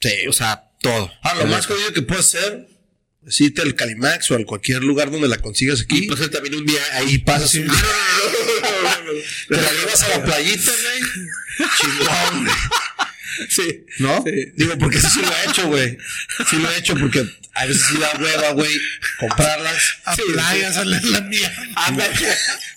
Sí, 0.00 0.26
O 0.26 0.33
sea, 0.33 0.70
todo. 0.81 1.12
Ah, 1.22 1.35
lo 1.35 1.46
más 1.48 1.66
jodido 1.66 1.92
que 1.92 2.00
puedo 2.00 2.20
hacer 2.20 2.76
irte 3.41 3.62
al 3.62 3.75
Calimax 3.75 4.31
o 4.31 4.37
a 4.37 4.45
cualquier 4.45 4.83
lugar 4.85 5.11
donde 5.11 5.29
la 5.29 5.39
consigas 5.39 5.81
aquí. 5.83 6.05
Y 6.05 6.09
pasar 6.09 6.29
también 6.29 6.55
un 6.57 6.67
día 6.67 6.81
ahí. 6.93 7.19
Pasas 7.19 7.51
Sí. 7.51 7.59
un 7.61 7.69
día. 7.69 7.77
Te 9.49 9.57
la 9.57 9.73
llevas 9.73 10.03
a 10.03 10.09
la 10.11 10.25
playita, 10.25 10.73
güey. 10.73 11.69
Chingón, 11.81 12.45
güey. 12.45 12.57
Sí. 13.51 13.85
¿No? 13.99 14.25
Digo, 14.55 14.79
porque 14.79 15.01
sí, 15.01 15.09
sí 15.12 15.21
lo 15.21 15.29
he 15.31 15.51
hecho, 15.51 15.67
güey. 15.69 15.99
Sí 16.49 16.57
lo 16.57 16.71
he 16.71 16.79
hecho 16.79 16.95
porque 16.97 17.27
a 17.55 17.67
veces 17.67 17.83
sí 17.91 17.99
da 17.99 18.11
hueva, 18.19 18.51
güey, 18.53 18.81
comprarlas. 19.19 19.83
A 20.05 20.15
Sí, 20.17 20.23
playas, 20.33 20.77
a 20.77 20.85
la, 20.85 21.01
la 21.03 21.21
mierda. 21.23 21.67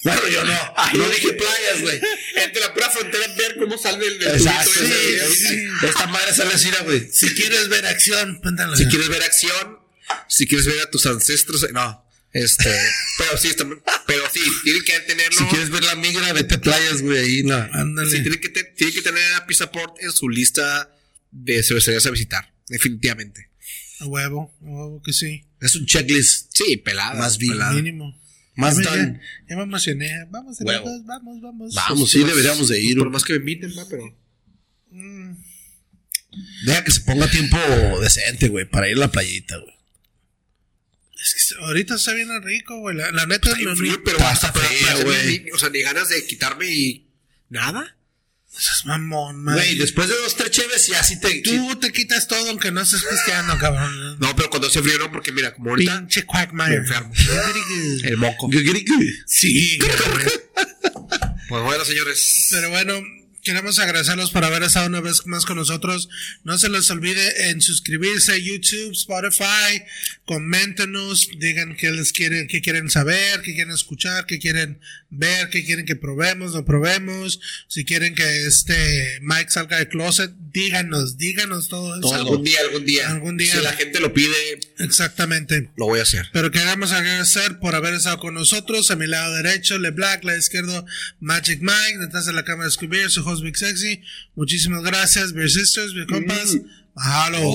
Bueno, 0.04 0.28
yo 0.30 0.44
no. 0.46 0.74
No 0.96 1.10
dije 1.10 1.34
playas, 1.34 1.82
güey. 1.82 2.02
Entre 2.36 2.62
la 2.62 2.74
pura 2.74 2.90
frontera, 2.90 3.28
ver 3.38 3.56
cómo 3.58 3.78
sale 3.78 4.06
el 4.08 4.22
Exacto. 4.22 4.72
sí, 4.74 5.36
sí. 5.48 5.68
Esta 5.84 6.08
madre 6.08 6.34
sale 6.34 6.54
así, 6.54 6.70
güey. 6.84 7.08
Si 7.12 7.34
quieres 7.36 7.70
ver 7.70 7.86
acción. 7.86 8.42
Si 8.76 8.86
quieres 8.88 9.08
ver 9.10 9.24
acción, 9.24 9.80
si 10.28 10.48
quieres 10.48 10.66
ver 10.68 10.80
a 10.82 10.90
tus 10.90 11.06
ancestros, 11.06 11.66
no. 11.74 12.06
Este, 12.32 12.70
pero 13.18 13.38
sí, 13.38 13.48
está- 13.48 13.68
pero 14.06 14.24
sí, 14.32 14.40
tienen 14.64 14.84
que 14.84 15.00
tenerlo. 15.02 15.38
Si 15.38 15.46
quieres 15.46 15.70
ver 15.70 15.84
la 15.84 15.96
migra, 15.96 16.32
vete 16.34 16.56
a 16.56 16.62
playas, 16.62 17.02
güey, 17.02 17.18
ahí 17.18 17.44
la. 17.44 17.66
Ándale. 17.74 18.10
Sí, 18.10 18.22
tienen 18.22 18.40
que, 18.40 18.50
te- 18.50 18.64
tienen 18.64 18.94
que 18.96 19.02
tener 19.02 19.34
a 19.36 19.46
Pizza 19.48 19.72
Port 19.72 19.96
en 20.02 20.12
su 20.12 20.30
lista 20.30 20.94
de 21.32 21.64
cervecerías 21.64 22.06
a 22.06 22.12
visitar. 22.12 22.54
Definitivamente. 22.68 23.50
A 24.00 24.06
huevo, 24.06 24.56
a 24.62 24.66
huevo 24.66 25.02
que 25.02 25.12
sí. 25.14 25.46
Es 25.60 25.76
un 25.76 25.86
checklist. 25.86 26.52
Sí, 26.56 26.78
pelada. 26.78 27.16
Más 27.20 27.38
bien. 27.38 27.54
pelada. 27.54 27.74
Mínimo. 27.74 28.18
Más 28.56 28.78
ya, 28.78 28.84
ya, 28.96 29.20
ya 29.50 29.56
me 29.56 29.64
emocioné. 29.64 30.26
Vamos, 30.30 30.60
amigos, 30.62 31.06
vamos, 31.06 31.42
vamos. 31.42 31.74
Vamos, 31.74 32.12
sí, 32.12 32.24
deberíamos 32.24 32.68
de 32.68 32.82
ir. 32.82 32.98
Por 32.98 33.10
más 33.10 33.24
que 33.24 33.34
me 33.34 33.40
inviten, 33.40 33.72
va, 33.78 33.86
pero. 33.90 34.04
Deja 36.66 36.84
que 36.84 36.92
se 36.92 37.02
ponga 37.02 37.30
tiempo 37.30 37.58
decente, 38.02 38.50
güey, 38.50 38.66
para 38.70 38.88
ir 38.90 38.98
a 38.98 39.00
la 39.00 39.12
playita, 39.12 39.58
güey. 39.58 39.74
Es 41.22 41.54
que 41.56 41.64
ahorita 41.64 41.96
está 41.96 42.14
bien 42.14 42.30
rico, 42.44 42.80
güey. 42.80 42.96
La, 42.96 43.12
la 43.12 43.26
neta, 43.26 43.54
Hay 43.56 43.66
no, 43.66 43.76
frío, 43.76 43.94
no, 43.94 44.04
pero 44.04 44.18
está 44.18 44.32
hasta 44.32 44.48
hacerme 44.50 45.04
güey. 45.04 45.40
ni- 45.44 45.52
O 45.52 45.58
sea, 45.60 45.70
ni 45.70 45.82
ganas 45.82 46.10
de 46.10 46.26
quitarme 46.26 46.66
y. 46.68 47.08
Nada. 47.50 47.98
seas 48.48 48.86
mamón, 48.86 49.44
man. 49.44 49.56
Güey, 49.56 49.76
después 49.76 50.08
de 50.10 50.16
dos, 50.16 50.36
tres 50.36 50.52
cheves, 50.52 50.88
ya 50.88 51.04
sí 51.04 51.20
te. 51.20 51.42
Tú 51.42 51.76
te 51.80 51.92
quitas 51.92 52.28
todo 52.28 52.50
aunque 52.50 52.72
no 52.72 52.82
estés 52.82 53.04
cristiano, 53.04 53.58
cabrón. 53.60 54.18
No, 54.20 54.36
pero 54.36 54.50
cuando 54.50 54.68
hace 54.68 54.82
frío 54.82 54.98
no, 54.98 55.12
porque 55.12 55.32
mira, 55.32 55.54
como 55.54 55.72
ahorita. 55.72 55.98
Pinche 56.00 56.24
Quackmire. 56.26 56.76
Enfermo. 56.76 57.14
El 58.04 58.18
moco. 58.18 58.50
Sí. 59.26 59.78
Pues 61.48 61.64
bueno, 61.64 61.84
señores. 61.86 62.48
Pero 62.52 62.70
bueno, 62.70 62.94
queremos 63.50 63.80
agradecerlos 63.80 64.30
por 64.30 64.46
haber 64.46 64.62
estado 64.62 64.86
una 64.86 65.02
vez 65.02 65.26
más 65.26 65.44
con 65.44 65.58
nosotros. 65.58 66.08
No 66.44 66.60
se 66.60 66.70
les 66.70 66.88
olvide 66.92 67.50
en 67.50 67.62
suscribirse 67.62 68.34
a 68.34 68.38
YouTube, 68.38 68.92
Spotify, 68.92 69.82
coméntenos, 70.26 71.30
digan 71.40 71.76
qué 71.76 71.90
les 71.90 72.14
quieren, 72.14 72.48
qué 72.48 72.62
quieren 72.62 72.92
saber, 72.92 73.42
qué 73.42 73.56
quieren 73.56 73.74
escuchar, 73.74 74.28
qué 74.28 74.38
quieren 74.38 74.80
ver, 75.10 75.50
qué 75.50 75.66
quieren 75.66 75.88
que 75.88 75.96
probemos, 75.96 76.54
no 76.54 76.64
probemos. 76.64 77.40
Si 77.68 77.86
quieren 77.86 78.14
que 78.14 78.46
este 78.46 79.20
Mike 79.22 79.50
salga 79.50 79.80
de 79.80 79.88
closet, 79.88 80.32
díganos, 80.54 81.18
díganos 81.18 81.70
todo 81.70 82.00
eso. 82.00 82.14
Algún 82.14 82.44
día, 82.44 82.60
algún 82.62 82.86
día. 82.86 83.10
Algún 83.10 83.38
día. 83.38 83.52
Si 83.56 83.62
la 83.64 83.74
gente 83.74 84.00
lo 84.00 84.14
pide, 84.14 84.60
Exactamente. 84.78 85.72
lo 85.76 85.86
voy 85.86 86.00
a 86.00 86.04
hacer. 86.04 86.28
Pero 86.34 86.52
queremos 86.52 86.92
agradecer 86.92 87.58
por 87.58 87.74
haber 87.74 87.96
estado 87.96 88.20
con 88.20 88.36
nosotros. 88.36 88.92
A 88.92 88.96
mi 88.96 89.08
lado 89.08 89.34
derecho, 89.34 89.80
Le 89.80 89.90
Black, 89.90 90.24
la 90.24 90.38
izquierdo, 90.38 90.86
Magic 91.20 91.62
Mike, 91.62 91.98
detrás 92.00 92.28
de 92.28 92.34
la 92.34 92.44
cámara 92.46 92.66
de 92.66 92.72
Scooby, 92.72 93.10
su 93.10 93.28
host 93.28 93.39
Big 93.42 93.58
Sexy. 93.58 94.02
Muchísimas 94.36 94.84
gracias, 94.84 95.34
Beer 95.34 95.50
Sisters, 95.50 95.94
Beer 95.94 96.08
Compas. 96.08 96.58
Mahalo. 96.96 97.54